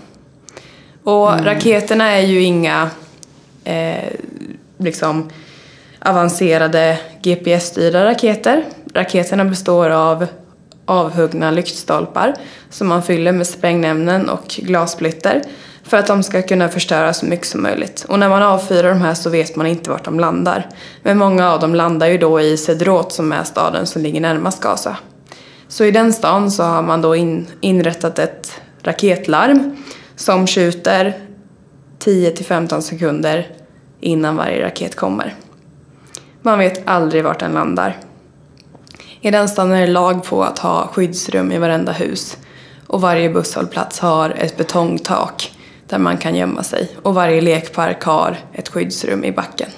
Och 1.05 1.33
mm. 1.33 1.45
raketerna 1.45 2.11
är 2.11 2.21
ju 2.21 2.43
inga 2.43 2.91
eh, 3.65 4.13
liksom 4.79 5.31
avancerade 5.99 6.99
GPS-styrda 7.23 8.05
raketer. 8.05 8.65
Raketerna 8.95 9.45
består 9.45 9.91
av 9.91 10.27
avhuggna 10.85 11.51
lyktstolpar 11.51 12.35
som 12.71 12.89
man 12.89 13.03
fyller 13.03 13.33
med 13.33 13.47
sprängämnen 13.47 14.29
och 14.29 14.45
glassplitter 14.47 15.43
för 15.85 15.97
att 15.97 16.07
de 16.07 16.23
ska 16.23 16.43
kunna 16.43 16.69
förstöra 16.69 17.13
så 17.13 17.27
mycket 17.27 17.47
som 17.47 17.63
möjligt. 17.63 18.05
Och 18.09 18.19
när 18.19 18.29
man 18.29 18.43
avfyrar 18.43 18.89
de 18.89 19.01
här 19.01 19.15
så 19.15 19.31
vet 19.31 19.57
man 19.57 19.67
inte 19.67 19.91
vart 19.91 20.05
de 20.05 20.21
landar. 20.21 20.69
Men 21.03 21.19
många 21.19 21.51
av 21.51 21.61
dem 21.61 21.75
landar 21.75 22.07
ju 22.07 22.19
då 22.19 22.41
i 22.41 22.57
Sedrot 22.57 23.13
som 23.13 23.33
är 23.33 23.45
staden 23.45 23.87
som 23.87 24.03
ligger 24.03 24.21
närmast 24.21 24.63
Gaza. 24.63 24.97
Så 25.69 25.85
i 25.85 25.91
den 25.91 26.13
stan 26.13 26.51
så 26.51 26.63
har 26.63 26.83
man 26.83 27.03
då 27.03 27.17
in, 27.17 27.47
inrättat 27.61 28.19
ett 28.19 28.53
raketlarm 28.83 29.77
som 30.21 30.47
skjuter 30.47 31.19
10 31.99 32.31
till 32.31 32.45
15 32.45 32.83
sekunder 32.83 33.49
innan 34.01 34.37
varje 34.37 34.65
raket 34.65 34.97
kommer. 34.97 35.35
Man 36.43 36.59
vet 36.59 36.89
aldrig 36.89 37.25
vart 37.25 37.41
den 37.41 37.53
landar. 37.53 37.97
I 39.21 39.31
den 39.31 39.49
stan 39.49 39.73
är 39.73 39.81
det 39.81 39.87
lag 39.87 40.25
på 40.25 40.45
att 40.45 40.59
ha 40.59 40.87
skyddsrum 40.87 41.53
i 41.53 41.59
varenda 41.59 41.93
hus 41.93 42.39
och 42.87 43.01
varje 43.01 43.31
busshållplats 43.31 44.01
har 44.01 44.31
ett 44.31 44.57
betongtak 44.57 45.53
där 45.89 45.99
man 45.99 46.19
kan 46.19 46.35
gömma 46.35 46.63
sig 46.63 46.91
och 47.03 47.15
varje 47.15 47.41
lekpark 47.41 48.03
har 48.03 48.37
ett 48.53 48.69
skyddsrum 48.69 49.25
i 49.25 49.33
backen. 49.33 49.69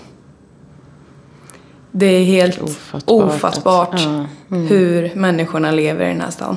Det 1.92 2.06
är 2.06 2.24
helt 2.24 2.62
Ofattbart 2.62 3.02
ofattbart, 3.06 3.94
att- 3.94 4.00
ja, 4.00 4.26
mm. 4.50 4.66
hur 4.66 5.14
människorna 5.14 5.70
lever 5.70 6.04
i 6.04 6.08
den 6.08 6.20
här 6.20 6.30
stan. 6.30 6.56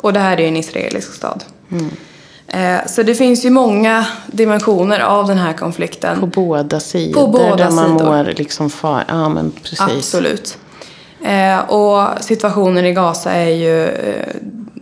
Och 0.00 0.12
det 0.12 0.20
här 0.20 0.36
är 0.36 0.40
ju 0.40 0.48
en 0.48 0.56
israelisk 0.56 1.12
stad. 1.12 1.44
Eh, 1.70 1.78
Så 2.86 3.02
det 3.02 3.14
finns 3.14 3.44
ju 3.44 3.50
många 3.50 4.06
dimensioner 4.26 5.00
av 5.00 5.26
den 5.26 5.38
här 5.38 5.52
konflikten. 5.52 6.20
På 6.20 6.26
båda 6.26 6.80
sidor. 6.80 7.28
båda 7.28 7.56
där 7.56 7.70
man 7.70 7.98
sidor. 7.98 8.16
mår 8.16 8.24
liksom 8.24 8.70
far. 8.70 9.04
Ja 9.08 9.28
men 9.28 9.50
precis. 9.50 9.80
Absolut. 9.80 10.58
Eh, 11.24 11.58
och 11.58 12.08
situationen 12.20 12.84
i 12.84 12.92
Gaza 12.92 13.32
är 13.32 13.50
ju 13.50 13.84
eh, 13.84 14.34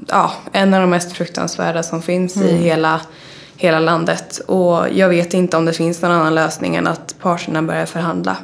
ja, 0.08 0.32
en 0.52 0.74
av 0.74 0.80
de 0.80 0.90
mest 0.90 1.12
fruktansvärda 1.12 1.82
som 1.82 2.02
finns 2.02 2.36
i 2.36 2.56
hela, 2.56 3.00
hela 3.56 3.78
landet. 3.78 4.38
Och 4.38 4.84
jag 4.92 5.08
vet 5.08 5.34
inte 5.34 5.56
om 5.56 5.64
det 5.64 5.72
finns 5.72 6.02
någon 6.02 6.10
annan 6.10 6.34
lösning 6.34 6.76
än 6.76 6.86
att 6.86 7.14
parterna 7.20 7.62
börjar 7.62 7.86
förhandla. 7.86 8.36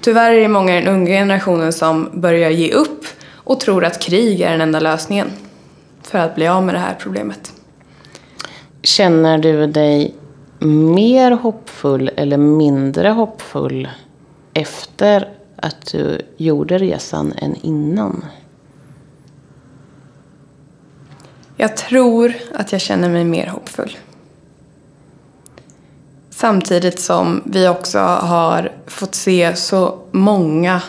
Tyvärr 0.00 0.30
är 0.30 0.40
det 0.40 0.48
många 0.48 0.78
i 0.78 0.84
den 0.84 0.94
unga 0.94 1.10
generationen 1.10 1.72
som 1.72 2.08
börjar 2.12 2.50
ge 2.50 2.72
upp 2.72 3.04
och 3.34 3.60
tror 3.60 3.84
att 3.84 4.00
krig 4.02 4.40
är 4.40 4.50
den 4.50 4.60
enda 4.60 4.80
lösningen 4.80 5.30
för 6.02 6.18
att 6.18 6.34
bli 6.34 6.48
av 6.48 6.62
med 6.64 6.74
det 6.74 6.78
här 6.78 6.96
problemet. 7.00 7.52
Känner 8.82 9.38
du 9.38 9.66
dig 9.66 10.14
mer 10.58 11.30
hoppfull 11.30 12.10
eller 12.16 12.36
mindre 12.36 13.08
hoppfull 13.08 13.88
efter 14.54 15.28
att 15.56 15.86
du 15.92 16.22
gjorde 16.36 16.78
resan 16.78 17.32
än 17.32 17.54
innan? 17.54 18.24
Jag 21.56 21.76
tror 21.76 22.34
att 22.54 22.72
jag 22.72 22.80
känner 22.80 23.08
mig 23.08 23.24
mer 23.24 23.46
hoppfull. 23.46 23.96
Samtidigt 26.30 27.00
som 27.00 27.42
vi 27.44 27.68
också 27.68 27.98
har 27.98 28.72
fått 28.86 29.14
se 29.14 29.56
så 29.56 29.98
många 30.10 30.82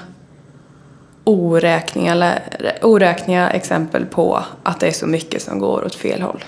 oräkneliga, 1.23 2.39
oräkneliga 2.81 3.49
exempel 3.49 4.05
på 4.05 4.43
att 4.63 4.79
det 4.79 4.87
är 4.87 4.91
så 4.91 5.07
mycket 5.07 5.41
som 5.41 5.59
går 5.59 5.85
åt 5.85 5.95
fel 5.95 6.21
håll. 6.21 6.43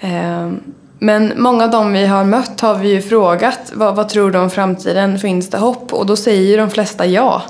Ehm, 0.00 0.60
men 0.98 1.32
många 1.36 1.64
av 1.64 1.70
dem 1.70 1.92
vi 1.92 2.06
har 2.06 2.24
mött 2.24 2.60
har 2.60 2.74
vi 2.74 2.88
ju 2.88 3.02
frågat 3.02 3.72
vad, 3.74 3.96
vad 3.96 4.08
tror 4.08 4.30
du 4.30 4.38
om 4.38 4.50
framtiden, 4.50 5.18
finns 5.18 5.50
det 5.50 5.58
hopp? 5.58 5.92
Och 5.92 6.06
då 6.06 6.16
säger 6.16 6.42
ju 6.42 6.56
de 6.56 6.70
flesta 6.70 7.06
ja. 7.06 7.42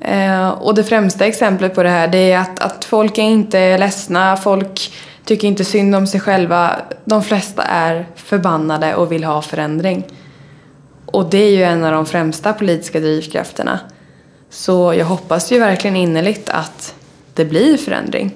Eh, 0.00 0.48
och 0.48 0.74
det 0.74 0.84
främsta 0.84 1.26
exemplet 1.26 1.74
på 1.74 1.82
det 1.82 1.88
här 1.88 2.08
det 2.08 2.32
är 2.32 2.38
att, 2.38 2.60
att 2.60 2.84
folk 2.84 3.18
är 3.18 3.22
inte 3.22 3.78
ledsna, 3.78 4.36
folk 4.36 4.92
tycker 5.24 5.48
inte 5.48 5.64
synd 5.64 5.94
om 5.94 6.06
sig 6.06 6.20
själva. 6.20 6.76
De 7.04 7.22
flesta 7.22 7.62
är 7.62 8.06
förbannade 8.14 8.94
och 8.94 9.12
vill 9.12 9.24
ha 9.24 9.42
förändring. 9.42 10.06
Och 11.06 11.30
det 11.30 11.38
är 11.38 11.50
ju 11.50 11.62
en 11.62 11.84
av 11.84 11.92
de 11.92 12.06
främsta 12.06 12.52
politiska 12.52 13.00
drivkrafterna. 13.00 13.80
Så 14.50 14.94
jag 14.94 15.06
hoppas 15.06 15.52
ju 15.52 15.58
verkligen 15.58 15.96
innerligt 15.96 16.50
att 16.50 16.94
det 17.34 17.44
blir 17.44 17.76
förändring. 17.76 18.32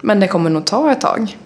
Men 0.00 0.20
det 0.20 0.28
kommer 0.28 0.50
nog 0.50 0.64
ta 0.64 0.92
ett 0.92 1.00
tag. 1.00 1.36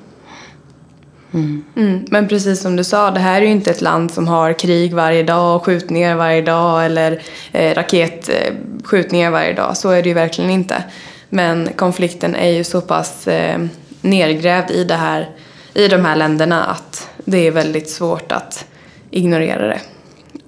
Mm. 1.35 1.65
mm. 1.77 2.05
Men 2.11 2.29
precis 2.29 2.61
som 2.61 2.77
du 2.77 2.85
sa, 2.85 3.11
det 3.11 3.21
här 3.21 3.43
är 3.43 3.47
ju 3.47 3.53
inte 3.53 3.71
ett 3.71 3.81
land 3.81 4.11
som 4.11 4.29
har 4.29 4.53
krig 4.53 4.95
varje 4.95 5.23
dag 5.23 5.57
och 5.57 5.65
skjutningar 5.65 6.17
varje 6.17 6.43
dag 6.43 6.87
eller 6.87 7.23
eh, 7.53 7.75
raketskjutningar 7.75 9.29
eh, 9.29 9.33
varje 9.33 9.53
dag. 9.53 9.77
Så 9.77 9.91
är 9.91 10.03
det 10.03 10.09
ju 10.09 10.15
verkligen 10.15 10.51
inte. 10.51 10.85
Men 11.29 11.69
konflikten 11.77 12.35
är 12.35 12.51
ju 12.51 12.65
så 12.65 12.81
pass 12.81 13.29
eh, 13.29 13.61
nergrävd 14.01 14.71
i, 14.71 14.85
det 14.85 14.95
här, 14.95 15.31
i 15.75 15.89
de 15.89 16.05
här 16.05 16.17
länderna 16.17 16.65
att 16.65 17.09
det 17.25 17.47
är 17.47 17.51
väldigt 17.51 17.91
svårt 17.91 18.33
att 18.33 18.67
ignorera 19.11 19.67
det. 19.67 19.81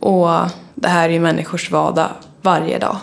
Och 0.01 0.29
det 0.75 0.89
här 0.89 1.09
är 1.09 1.13
ju 1.13 1.21
människors 1.21 1.71
vardag 1.71 2.09
varje 2.43 2.79
dag. 2.79 2.97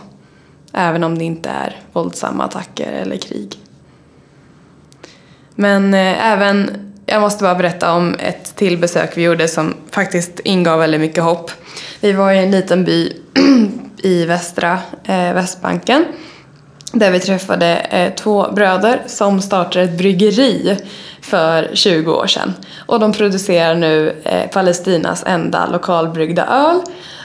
Även 0.73 1.03
om 1.03 1.17
det 1.17 1.23
inte 1.23 1.49
är 1.49 1.79
våldsamma 1.93 2.43
attacker 2.43 2.91
eller 2.91 3.17
krig. 3.17 3.57
Men 5.55 5.93
eh, 5.93 6.31
även, 6.31 6.90
jag 7.05 7.21
måste 7.21 7.43
bara 7.43 7.55
berätta 7.55 7.93
om 7.93 8.15
ett 8.19 8.55
till 8.55 8.77
besök 8.77 9.17
vi 9.17 9.23
gjorde 9.23 9.47
som 9.47 9.73
faktiskt 9.91 10.39
ingav 10.39 10.79
väldigt 10.79 11.01
mycket 11.01 11.23
hopp. 11.23 11.51
Vi 11.99 12.11
var 12.13 12.31
i 12.31 12.39
en 12.39 12.51
liten 12.51 12.83
by 12.83 13.13
i 14.03 14.25
västra 14.25 14.79
eh, 15.03 15.33
Västbanken 15.33 16.05
där 16.93 17.11
vi 17.11 17.19
träffade 17.19 17.75
eh, 17.75 18.13
två 18.13 18.51
bröder 18.51 19.01
som 19.07 19.41
startade 19.41 19.85
ett 19.85 19.97
bryggeri 19.97 20.77
för 21.21 21.69
20 21.73 22.11
år 22.11 22.27
sedan. 22.27 22.53
Och 22.85 22.99
de 22.99 23.13
producerar 23.13 23.75
nu 23.75 24.21
eh, 24.23 24.49
Palestinas 24.49 25.23
enda 25.27 25.65
lokalbryggda 25.65 26.45
öl 26.45 26.81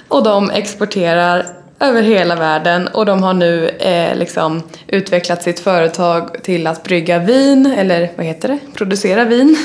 och 0.08 0.22
de 0.22 0.50
exporterar 0.50 1.46
över 1.80 2.02
hela 2.02 2.36
världen 2.36 2.88
och 2.88 3.06
de 3.06 3.22
har 3.22 3.34
nu 3.34 3.68
eh, 3.68 4.16
liksom 4.16 4.62
utvecklat 4.86 5.42
sitt 5.42 5.60
företag 5.60 6.42
till 6.42 6.66
att 6.66 6.82
brygga 6.82 7.18
vin, 7.18 7.74
eller 7.78 8.10
vad 8.16 8.26
heter 8.26 8.48
det? 8.48 8.58
Producera 8.74 9.24
vin. 9.24 9.56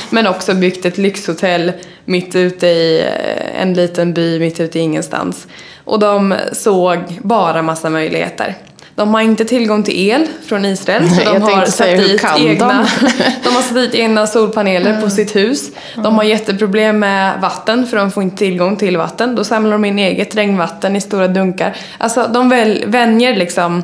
Men 0.10 0.26
också 0.26 0.54
byggt 0.54 0.84
ett 0.84 0.98
lyxhotell 0.98 1.72
mitt 2.04 2.36
ute 2.36 2.66
i 2.66 3.00
eh, 3.00 3.62
en 3.62 3.74
liten 3.74 4.12
by 4.12 4.38
mitt 4.40 4.60
ute 4.60 4.78
i 4.78 4.82
ingenstans. 4.82 5.46
Och 5.84 5.98
de 5.98 6.34
såg 6.52 6.98
bara 7.22 7.62
massa 7.62 7.90
möjligheter. 7.90 8.54
De 8.94 9.14
har 9.14 9.20
inte 9.20 9.44
tillgång 9.44 9.82
till 9.82 10.08
el 10.10 10.26
från 10.46 10.64
Israel 10.64 11.10
så 11.10 11.32
de 11.32 11.42
har 11.42 11.66
satt 11.66 11.86
dit 11.86 12.24
egna, 12.38 12.86
de? 13.00 13.10
de 13.44 13.48
har 13.48 13.62
satt 13.62 13.74
dit 13.74 13.94
egna 13.94 14.26
solpaneler 14.26 15.00
på 15.00 15.10
sitt 15.10 15.36
hus. 15.36 15.70
De 15.94 16.14
har 16.14 16.24
jätteproblem 16.24 16.98
med 16.98 17.40
vatten 17.40 17.86
för 17.86 17.96
de 17.96 18.10
får 18.10 18.22
inte 18.22 18.36
tillgång 18.36 18.76
till 18.76 18.96
vatten. 18.96 19.34
Då 19.34 19.44
samlar 19.44 19.72
de 19.72 19.84
in 19.84 19.98
eget 19.98 20.36
regnvatten 20.36 20.96
i 20.96 21.00
stora 21.00 21.28
dunkar. 21.28 21.76
Alltså 21.98 22.30
de 22.32 22.48
väl, 22.48 22.84
vänjer 22.86 23.36
liksom, 23.36 23.82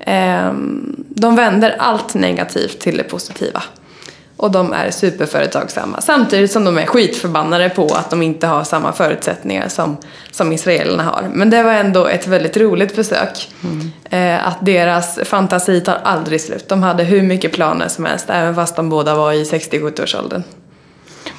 ehm, 0.00 0.96
de 1.08 1.36
vänder 1.36 1.76
allt 1.78 2.14
negativt 2.14 2.80
till 2.80 2.96
det 2.96 3.04
positiva. 3.04 3.62
Och 4.42 4.50
de 4.50 4.72
är 4.72 4.90
superföretagsamma. 4.90 6.00
Samtidigt 6.00 6.52
som 6.52 6.64
de 6.64 6.78
är 6.78 6.86
skitförbannade 6.86 7.68
på 7.68 7.84
att 7.84 8.10
de 8.10 8.22
inte 8.22 8.46
har 8.46 8.64
samma 8.64 8.92
förutsättningar 8.92 9.68
som, 9.68 9.96
som 10.30 10.52
israelerna 10.52 11.02
har. 11.02 11.30
Men 11.32 11.50
det 11.50 11.62
var 11.62 11.72
ändå 11.72 12.06
ett 12.06 12.26
väldigt 12.26 12.56
roligt 12.56 12.96
besök. 12.96 13.50
Eh, 14.10 14.48
att 14.48 14.56
deras 14.60 15.18
fantasi 15.24 15.80
tar 15.80 15.98
aldrig 16.02 16.40
slut. 16.40 16.68
De 16.68 16.82
hade 16.82 17.04
hur 17.04 17.22
mycket 17.22 17.52
planer 17.52 17.88
som 17.88 18.04
helst, 18.04 18.24
även 18.28 18.54
fast 18.54 18.76
de 18.76 18.88
båda 18.88 19.14
var 19.14 19.32
i 19.32 19.44
60-70-årsåldern. 19.44 20.42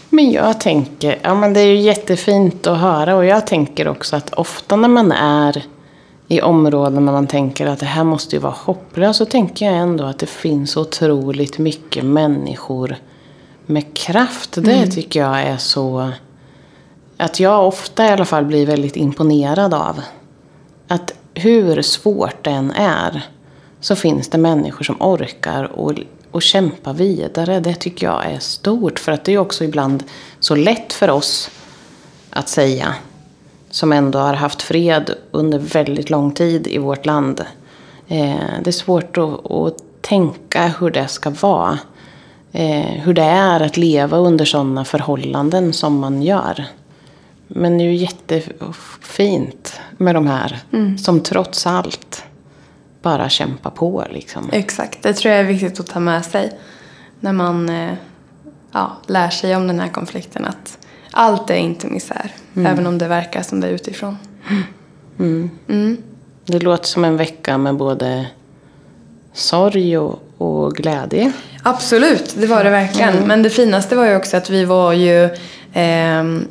Men 0.10 0.32
jag 0.32 0.60
tänker, 0.60 1.20
ja 1.22 1.36
men 1.36 1.54
det 1.54 1.60
är 1.60 1.68
ju 1.68 1.80
jättefint 1.80 2.68
att 2.68 2.80
höra 2.80 3.16
och 3.16 3.26
jag 3.26 3.48
tänker 3.48 3.88
också 3.88 4.16
att 4.16 4.34
ofta 4.34 4.76
när 4.76 4.88
man 4.88 5.12
är 5.12 5.64
i 6.28 6.42
områden 6.42 7.06
där 7.06 7.14
man 7.14 7.28
tänker 7.28 7.66
att 7.66 7.80
det 7.80 7.86
här 7.86 8.04
måste 8.04 8.36
ju 8.36 8.42
vara 8.42 8.56
hopplöst 8.58 9.18
så 9.18 9.26
tänker 9.26 9.66
jag 9.66 9.76
ändå 9.76 10.04
att 10.04 10.20
det 10.20 10.26
finns 10.26 10.78
otroligt 10.78 11.58
mycket 11.58 12.06
människor 12.06 12.96
med 13.66 13.98
kraft. 13.98 14.58
Det 14.62 14.88
tycker 14.88 15.20
jag 15.20 15.42
är 15.42 15.58
så... 15.58 16.12
Att 17.18 17.40
jag 17.40 17.68
ofta 17.68 18.06
i 18.06 18.10
alla 18.10 18.26
fall 18.26 18.46
blir 18.46 18.66
väldigt 18.66 18.96
imponerad 18.96 19.74
av. 19.74 20.02
Att 20.88 21.14
hur 21.34 21.82
svårt 21.82 22.44
det 22.44 22.50
än 22.50 22.72
är 22.72 23.22
så 23.80 23.96
finns 23.96 24.30
det 24.30 24.38
människor 24.38 24.84
som 24.84 25.02
orkar 25.02 25.64
och, 25.64 25.94
och 26.32 26.42
kämpa 26.42 26.94
vidare. 26.94 27.60
Det 27.60 27.76
tycker 27.76 28.06
jag 28.08 28.26
är 28.26 28.40
stort. 28.40 29.00
För 29.00 29.12
att 29.12 29.26
det 29.26 29.34
är 29.34 29.38
också 29.38 29.64
ibland 29.64 30.04
så 30.40 30.56
lätt 30.56 30.94
för 30.94 31.10
oss 31.10 31.50
att 32.30 32.50
säga 32.50 32.96
som 33.74 33.94
ändå 33.94 34.20
har 34.20 34.34
haft 34.34 34.62
fred 34.62 35.16
under 35.32 35.60
väldigt 35.60 36.10
lång 36.10 36.32
tid 36.32 36.68
i 36.68 36.78
vårt 36.78 37.06
land. 37.06 37.42
Eh, 38.08 38.36
det 38.64 38.68
är 38.68 38.72
svårt 38.72 39.18
att, 39.18 39.52
att 39.52 39.78
tänka 40.02 40.68
hur 40.68 40.92
det 40.92 41.08
ska 41.08 41.30
vara. 41.30 41.80
Eh, 42.52 43.02
hur 43.04 43.14
det 43.14 43.24
är 43.24 43.60
att 43.60 43.78
leva 43.78 44.18
under 44.18 44.46
sådana 44.46 44.86
förhållanden 44.86 45.74
som 45.74 46.00
man 46.00 46.22
gör. 46.22 46.66
Men 47.48 47.78
det 47.78 47.84
är 47.84 47.86
ju 47.86 47.96
jättefint 47.96 49.80
med 49.98 50.16
de 50.16 50.28
här 50.28 50.60
som 50.98 51.20
trots 51.20 51.68
allt 51.68 52.24
bara 53.02 53.30
kämpa 53.30 53.70
på 53.70 54.06
liksom. 54.12 54.50
Exakt, 54.52 55.04
det 55.04 55.14
tror 55.14 55.32
jag 55.32 55.42
är 55.42 55.48
viktigt 55.48 55.80
att 55.80 55.88
ta 55.88 56.00
med 56.00 56.26
sig 56.26 56.60
när 57.20 57.34
man 57.34 57.70
eh, 57.70 57.94
ja, 58.72 58.98
lär 59.08 59.30
sig 59.30 59.56
om 59.56 59.68
den 59.68 59.80
här 59.80 59.90
konflikten. 59.90 60.46
Att 60.46 60.78
allt 61.14 61.50
är 61.50 61.56
inte 61.56 61.88
misär, 61.88 62.32
även 62.68 62.88
om 62.88 62.98
det 62.98 63.08
verkar 63.08 63.42
som 63.42 63.60
det 63.60 63.68
är 63.68 63.72
utifrån. 63.72 64.18
Det 66.46 66.60
låter 66.60 66.88
som 66.88 67.06
en 67.06 67.18
vecka 67.18 67.58
med 67.58 67.76
både 67.76 68.26
sorg 69.34 69.98
och, 69.98 70.24
och 70.38 70.76
glädje. 70.76 71.32
Absolut, 71.64 72.36
det 72.38 72.48
var 72.48 72.64
det 72.64 72.70
verkligen. 72.70 73.14
Men 73.28 73.44
det 73.44 73.50
finaste 73.50 73.96
var 73.96 74.06
ju 74.06 74.16
också 74.16 74.38
att 74.38 74.50
vi 74.50 74.66
var 74.66 74.94
ju 74.94 75.30
ehm, 75.74 76.48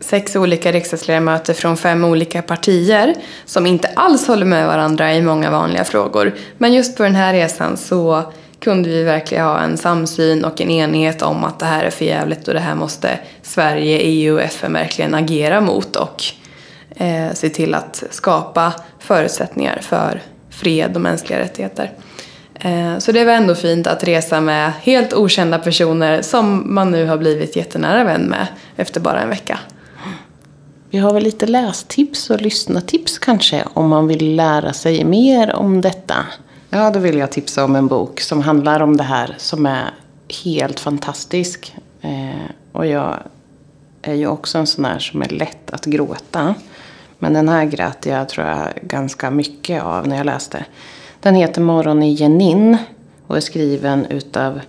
sex 0.00 0.36
olika 0.36 0.72
riksdagsledamöter 0.72 1.54
från 1.54 1.76
fem 1.76 2.04
olika 2.04 2.42
partier 2.42 3.14
som 3.44 3.66
inte 3.66 3.88
alls 3.88 4.26
håller 4.26 4.46
med 4.46 4.66
varandra 4.66 5.14
i 5.14 5.22
många 5.22 5.50
vanliga 5.50 5.84
frågor. 5.84 6.34
Men 6.58 6.72
just 6.72 6.96
på 6.96 7.02
den 7.02 7.14
här 7.14 7.32
resan 7.32 7.76
så 7.76 8.32
kunde 8.64 8.88
vi 8.88 9.02
verkligen 9.02 9.44
ha 9.44 9.60
en 9.60 9.76
samsyn 9.76 10.44
och 10.44 10.60
en 10.60 10.70
enighet 10.70 11.22
om 11.22 11.44
att 11.44 11.58
det 11.58 11.66
här 11.66 11.84
är 11.84 11.90
för 11.90 12.04
jävligt 12.04 12.48
och 12.48 12.54
det 12.54 12.60
här 12.60 12.74
måste 12.74 13.18
Sverige, 13.42 13.98
EU 13.98 14.34
och 14.34 14.42
FN 14.42 14.72
verkligen 14.72 15.14
agera 15.14 15.60
mot 15.60 15.96
och 15.96 16.24
eh, 16.96 17.32
se 17.34 17.48
till 17.48 17.74
att 17.74 18.04
skapa 18.10 18.72
förutsättningar 18.98 19.78
för 19.82 20.22
fred 20.50 20.94
och 20.94 21.00
mänskliga 21.00 21.38
rättigheter. 21.38 21.92
Eh, 22.54 22.98
Så 22.98 23.12
det 23.12 23.24
var 23.24 23.32
ändå 23.32 23.54
fint 23.54 23.86
att 23.86 24.04
resa 24.04 24.40
med 24.40 24.72
helt 24.82 25.12
okända 25.12 25.58
personer 25.58 26.22
som 26.22 26.74
man 26.74 26.90
nu 26.90 27.06
har 27.06 27.16
blivit 27.16 27.56
jättenära 27.56 28.04
vän 28.04 28.22
med 28.22 28.46
efter 28.76 29.00
bara 29.00 29.20
en 29.20 29.28
vecka. 29.28 29.58
Vi 30.90 30.98
har 30.98 31.12
väl 31.14 31.22
lite 31.22 31.46
lästips 31.46 32.30
och 32.30 32.40
lyssnartips 32.40 33.18
kanske 33.18 33.64
om 33.74 33.88
man 33.88 34.06
vill 34.08 34.36
lära 34.36 34.72
sig 34.72 35.04
mer 35.04 35.54
om 35.54 35.80
detta. 35.80 36.16
Ja, 36.76 36.90
då 36.90 36.98
vill 36.98 37.18
jag 37.18 37.32
tipsa 37.32 37.64
om 37.64 37.76
en 37.76 37.86
bok 37.86 38.20
som 38.20 38.40
handlar 38.40 38.80
om 38.80 38.96
det 38.96 39.02
här 39.02 39.34
som 39.38 39.66
är 39.66 39.90
helt 40.44 40.80
fantastisk. 40.80 41.76
Eh, 42.00 42.50
och 42.72 42.86
jag 42.86 43.18
är 44.02 44.14
ju 44.14 44.26
också 44.26 44.58
en 44.58 44.66
sån 44.66 44.84
här 44.84 44.98
som 44.98 45.22
är 45.22 45.28
lätt 45.28 45.70
att 45.70 45.84
gråta. 45.84 46.54
Men 47.18 47.32
den 47.32 47.48
här 47.48 47.64
grät 47.64 48.06
jag 48.06 48.28
tror 48.28 48.46
jag 48.46 48.68
ganska 48.82 49.30
mycket 49.30 49.82
av 49.82 50.08
när 50.08 50.16
jag 50.16 50.26
läste. 50.26 50.64
Den 51.20 51.34
heter 51.34 51.60
Morgon 51.60 52.02
i 52.02 52.12
Jenin 52.12 52.76
och 53.26 53.36
är 53.36 53.40
skriven 53.40 54.06
utav 54.06 54.60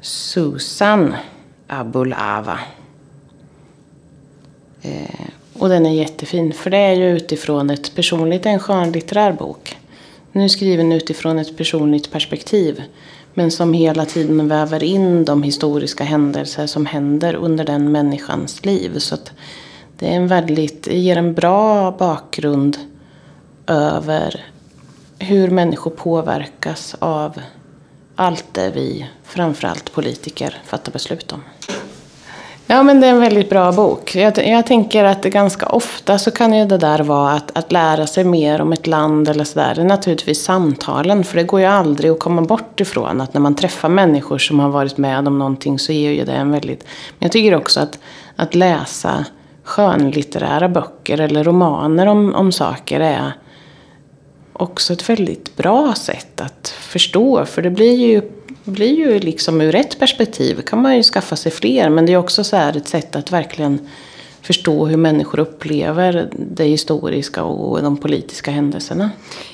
Susan 0.00 1.14
Abulava. 1.66 2.58
Eh, 4.82 5.26
och 5.58 5.68
den 5.68 5.86
är 5.86 5.92
jättefin, 5.92 6.52
för 6.52 6.70
det 6.70 6.78
är 6.78 6.94
ju 6.94 7.16
utifrån 7.16 7.70
ett 7.70 7.94
personligt, 7.94 8.46
en 8.46 8.58
skönlitterär 8.58 9.32
bok. 9.32 9.76
Nu 10.32 10.48
skriven 10.48 10.92
utifrån 10.92 11.38
ett 11.38 11.56
personligt 11.56 12.12
perspektiv. 12.12 12.82
Men 13.34 13.50
som 13.50 13.72
hela 13.72 14.04
tiden 14.04 14.48
väver 14.48 14.82
in 14.82 15.24
de 15.24 15.42
historiska 15.42 16.04
händelser 16.04 16.66
som 16.66 16.86
händer 16.86 17.34
under 17.34 17.64
den 17.64 17.92
människans 17.92 18.64
liv. 18.64 18.98
Så 18.98 19.14
att 19.14 19.32
det 19.98 20.06
är 20.08 20.16
en 20.16 20.28
väldigt, 20.28 20.82
det 20.82 20.98
ger 20.98 21.16
en 21.16 21.34
bra 21.34 21.90
bakgrund 21.98 22.78
över 23.66 24.44
hur 25.18 25.50
människor 25.50 25.90
påverkas 25.90 26.96
av 26.98 27.40
allt 28.14 28.44
det 28.52 28.70
vi, 28.74 29.06
framförallt 29.24 29.92
politiker, 29.92 30.58
fattar 30.64 30.92
beslut 30.92 31.32
om. 31.32 31.42
Ja, 32.72 32.82
men 32.82 33.00
det 33.00 33.06
är 33.06 33.10
en 33.10 33.20
väldigt 33.20 33.50
bra 33.50 33.72
bok. 33.72 34.14
Jag, 34.14 34.46
jag 34.46 34.66
tänker 34.66 35.04
att 35.04 35.22
ganska 35.22 35.66
ofta 35.66 36.18
så 36.18 36.30
kan 36.30 36.54
ju 36.54 36.64
det 36.64 36.78
där 36.78 36.98
vara 36.98 37.32
att, 37.32 37.58
att 37.58 37.72
lära 37.72 38.06
sig 38.06 38.24
mer 38.24 38.60
om 38.60 38.72
ett 38.72 38.86
land 38.86 39.28
eller 39.28 39.44
sådär. 39.44 39.74
Det 39.74 39.80
är 39.80 39.84
naturligtvis 39.84 40.44
samtalen, 40.44 41.24
för 41.24 41.36
det 41.36 41.44
går 41.44 41.60
ju 41.60 41.66
aldrig 41.66 42.10
att 42.10 42.18
komma 42.18 42.42
bort 42.42 42.80
ifrån 42.80 43.20
att 43.20 43.34
när 43.34 43.40
man 43.40 43.54
träffar 43.54 43.88
människor 43.88 44.38
som 44.38 44.60
har 44.60 44.68
varit 44.68 44.98
med 44.98 45.28
om 45.28 45.38
någonting 45.38 45.78
så 45.78 45.92
är 45.92 46.10
ju 46.10 46.24
det 46.24 46.32
en 46.32 46.50
väldigt... 46.52 46.84
Men 47.18 47.26
jag 47.26 47.32
tycker 47.32 47.54
också 47.54 47.80
att, 47.80 47.98
att 48.36 48.54
läsa 48.54 49.24
skönlitterära 49.64 50.68
böcker 50.68 51.20
eller 51.20 51.44
romaner 51.44 52.06
om, 52.06 52.34
om 52.34 52.52
saker 52.52 53.00
är 53.00 53.32
också 54.52 54.92
ett 54.92 55.08
väldigt 55.08 55.56
bra 55.56 55.94
sätt 55.94 56.40
att 56.40 56.68
förstå. 56.68 57.44
För 57.44 57.62
det 57.62 57.70
blir 57.70 57.96
ju, 57.96 58.22
blir 58.64 58.94
ju 58.94 59.20
liksom 59.20 59.60
ur 59.60 59.74
ett 59.74 59.98
perspektiv 59.98 60.62
kan 60.62 60.82
man 60.82 60.96
ju 60.96 61.02
skaffa 61.02 61.36
sig 61.36 61.52
fler. 61.52 61.90
Men 61.90 62.06
det 62.06 62.12
är 62.12 62.16
också 62.16 62.44
så 62.44 62.56
här 62.56 62.76
ett 62.76 62.88
sätt 62.88 63.16
att 63.16 63.32
verkligen 63.32 63.88
förstå 64.50 64.86
hur 64.86 64.96
människor 64.96 65.40
upplever 65.40 66.28
det 66.32 66.64
historiska 66.64 67.42
och 67.42 67.82
de 67.82 67.96
politiska 67.96 68.50
händelserna. 68.50 69.10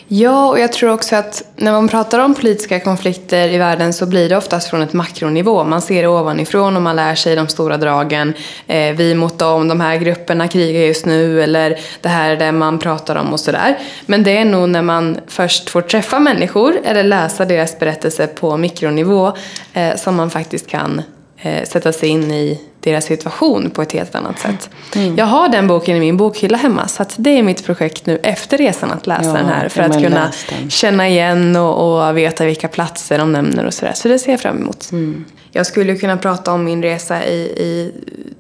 Ja, 0.09 0.51
och 0.51 0.61
jag 0.61 0.73
tror 0.73 0.93
också 0.93 1.17
att 1.17 1.43
när 1.57 1.73
man 1.73 1.89
pratar 1.89 2.19
om 2.19 2.35
politiska 2.35 2.81
konflikter 2.81 3.49
i 3.49 3.59
världen 3.59 3.93
så 3.93 4.07
blir 4.07 4.29
det 4.29 4.37
oftast 4.37 4.71
från 4.71 4.83
ett 4.83 4.93
makronivå. 4.93 5.65
Man 5.65 5.83
ser 5.83 6.03
det 6.03 6.09
ovanifrån 6.09 6.77
och 6.77 6.83
man 6.83 6.97
lär 6.97 7.15
sig 7.15 7.37
de 7.37 7.49
stora 7.49 7.77
dragen. 7.77 8.35
Eh, 8.67 8.97
vi 8.97 9.15
mot 9.15 9.39
dem, 9.39 9.69
de 9.69 9.81
här 9.81 9.97
grupperna 9.97 10.49
krigar 10.49 10.81
just 10.81 11.07
nu 11.07 11.43
eller 11.43 11.79
det 12.01 12.09
här 12.09 12.31
är 12.31 12.37
det 12.37 12.53
man 12.53 12.79
pratar 12.79 13.17
om 13.17 13.33
och 13.33 13.41
sådär. 13.41 13.79
Men 14.07 14.23
det 14.23 14.37
är 14.37 14.45
nog 14.45 14.69
när 14.69 14.83
man 14.83 15.19
först 15.27 15.71
får 15.71 15.83
träffa 15.83 16.19
människor 16.19 16.81
eller 16.85 17.03
läsa 17.03 17.45
deras 17.45 17.79
berättelser 17.79 18.27
på 18.27 18.57
mikronivå 18.57 19.33
eh, 19.73 19.97
som 19.97 20.17
man 20.17 20.31
faktiskt 20.31 20.67
kan 20.67 21.03
eh, 21.37 21.65
sätta 21.65 21.93
sig 21.93 22.09
in 22.09 22.31
i 22.31 22.61
deras 22.87 23.05
situation 23.05 23.71
på 23.71 23.83
ett 23.83 23.93
helt 23.93 24.15
annat 24.15 24.39
sätt. 24.39 24.71
Mm. 24.95 25.17
Jag 25.17 25.27
har 25.27 25.49
den 25.49 25.67
boken 25.67 25.97
i 25.97 26.01
min 26.01 26.17
bokhylla 26.17 26.57
hemma 26.57 26.89
så 26.89 27.03
att 27.03 27.15
det 27.19 27.31
är 27.31 27.43
mitt 27.43 27.65
projekt 27.65 28.07
nu 28.07 28.19
efter 28.23 28.59
resan 28.59 28.91
att 28.91 29.07
läsa 29.07 29.25
Ja, 29.25 29.33
den 29.33 29.47
här 29.47 29.69
för 29.69 29.83
att 29.83 30.03
kunna 30.03 30.33
känna 30.69 31.09
igen 31.09 31.57
och, 31.57 32.07
och 32.09 32.19
veta 32.19 32.45
vilka 32.45 32.69
platser 32.69 33.19
de 33.19 33.33
nämner 33.33 33.67
och 33.67 33.75
sådär. 33.75 33.93
Så 33.95 34.09
det 34.09 34.19
ser 34.19 34.31
jag 34.31 34.41
fram 34.41 34.59
emot. 34.59 34.89
Mm. 34.93 35.25
Jag 35.51 35.67
skulle 35.67 35.97
kunna 35.97 36.17
prata 36.17 36.53
om 36.53 36.65
min 36.65 36.83
resa 36.83 37.25
i, 37.25 37.41
i 37.41 37.93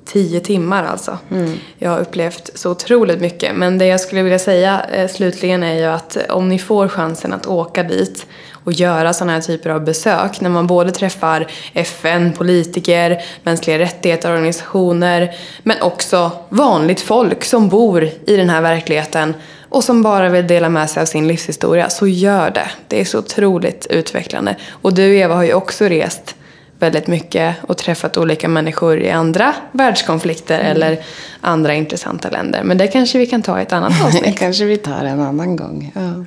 tio 0.04 0.40
timmar 0.40 0.84
alltså. 0.84 1.18
Mm. 1.30 1.52
Jag 1.78 1.90
har 1.90 1.98
upplevt 1.98 2.50
så 2.54 2.70
otroligt 2.70 3.20
mycket. 3.20 3.56
Men 3.56 3.78
det 3.78 3.86
jag 3.86 4.00
skulle 4.00 4.22
vilja 4.22 4.38
säga 4.38 4.82
eh, 4.92 5.08
slutligen 5.08 5.62
är 5.62 5.74
ju 5.74 5.84
att 5.84 6.16
om 6.28 6.48
ni 6.48 6.58
får 6.58 6.88
chansen 6.88 7.32
att 7.32 7.46
åka 7.46 7.82
dit 7.82 8.26
och 8.66 8.72
göra 8.72 9.12
sådana 9.12 9.32
här 9.32 9.40
typer 9.40 9.70
av 9.70 9.84
besök 9.84 10.40
när 10.40 10.50
man 10.50 10.66
både 10.66 10.90
träffar 10.90 11.46
FN, 11.74 12.32
politiker, 12.32 13.22
mänskliga 13.42 13.78
rättigheter, 13.78 14.30
organisationer 14.32 15.34
men 15.62 15.82
också 15.82 16.30
vanligt 16.48 17.00
folk 17.00 17.44
som 17.44 17.68
bor 17.68 18.04
i 18.26 18.36
den 18.36 18.50
här 18.50 18.62
verkligheten 18.62 19.34
och 19.68 19.84
som 19.84 20.02
bara 20.02 20.28
vill 20.28 20.46
dela 20.46 20.68
med 20.68 20.90
sig 20.90 21.02
av 21.02 21.06
sin 21.06 21.28
livshistoria, 21.28 21.90
så 21.90 22.06
gör 22.06 22.50
det. 22.50 22.68
Det 22.88 23.00
är 23.00 23.04
så 23.04 23.18
otroligt 23.18 23.86
utvecklande. 23.90 24.56
Och 24.70 24.94
du 24.94 25.16
Eva 25.18 25.34
har 25.34 25.42
ju 25.42 25.54
också 25.54 25.84
rest 25.84 26.34
väldigt 26.78 27.06
mycket 27.06 27.56
och 27.62 27.76
träffat 27.76 28.16
olika 28.16 28.48
människor 28.48 29.00
i 29.00 29.10
andra 29.10 29.54
världskonflikter 29.72 30.58
eller 30.58 30.98
andra 31.40 31.74
intressanta 31.74 32.30
länder. 32.30 32.62
Men 32.64 32.78
det 32.78 32.86
kanske 32.86 33.18
vi 33.18 33.26
kan 33.26 33.42
ta 33.42 33.58
i 33.58 33.62
ett 33.62 33.72
annat 33.72 33.92
Det 34.00 34.06
avsnitt. 34.06 34.38
kanske 34.38 34.64
vi 34.64 34.76
tar 34.76 35.04
en 35.04 35.20
annan 35.20 35.56
gång. 35.56 35.92
Ja. 35.94 36.24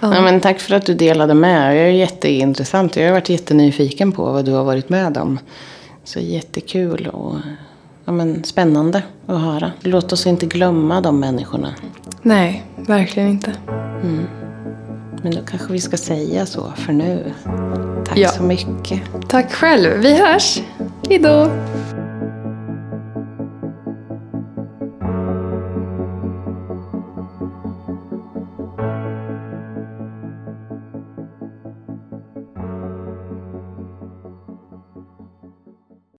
Ja, 0.00 0.20
men 0.20 0.40
tack 0.40 0.60
för 0.60 0.74
att 0.74 0.86
du 0.86 0.94
delade 0.94 1.34
med. 1.34 1.76
Det 1.76 1.80
är 1.80 1.90
jätteintressant. 1.90 2.96
Jag 2.96 3.04
har 3.06 3.12
varit 3.12 3.28
jättenyfiken 3.28 4.12
på 4.12 4.24
vad 4.32 4.44
du 4.44 4.52
har 4.52 4.64
varit 4.64 4.88
med 4.88 5.16
om. 5.16 5.38
Så 6.04 6.20
jättekul 6.20 7.06
och 7.12 7.34
ja, 8.04 8.12
men 8.12 8.44
spännande 8.44 9.02
att 9.26 9.40
höra. 9.40 9.72
Låt 9.80 10.12
oss 10.12 10.26
inte 10.26 10.46
glömma 10.46 11.00
de 11.00 11.20
människorna. 11.20 11.74
Nej, 12.22 12.62
verkligen 12.76 13.28
inte. 13.28 13.52
Men 15.22 15.34
då 15.34 15.38
kanske 15.50 15.72
vi 15.72 15.80
ska 15.80 15.96
säga 15.96 16.46
så 16.46 16.72
för 16.76 16.92
nu. 16.92 17.32
Tack 18.06 18.18
Ja. 18.18 18.28
så 18.28 18.42
mycket. 18.42 19.00
Tack 19.28 19.52
själv. 19.52 19.90
Vi 20.02 20.16
hörs. 20.18 20.62
Hejdå. 21.08 21.50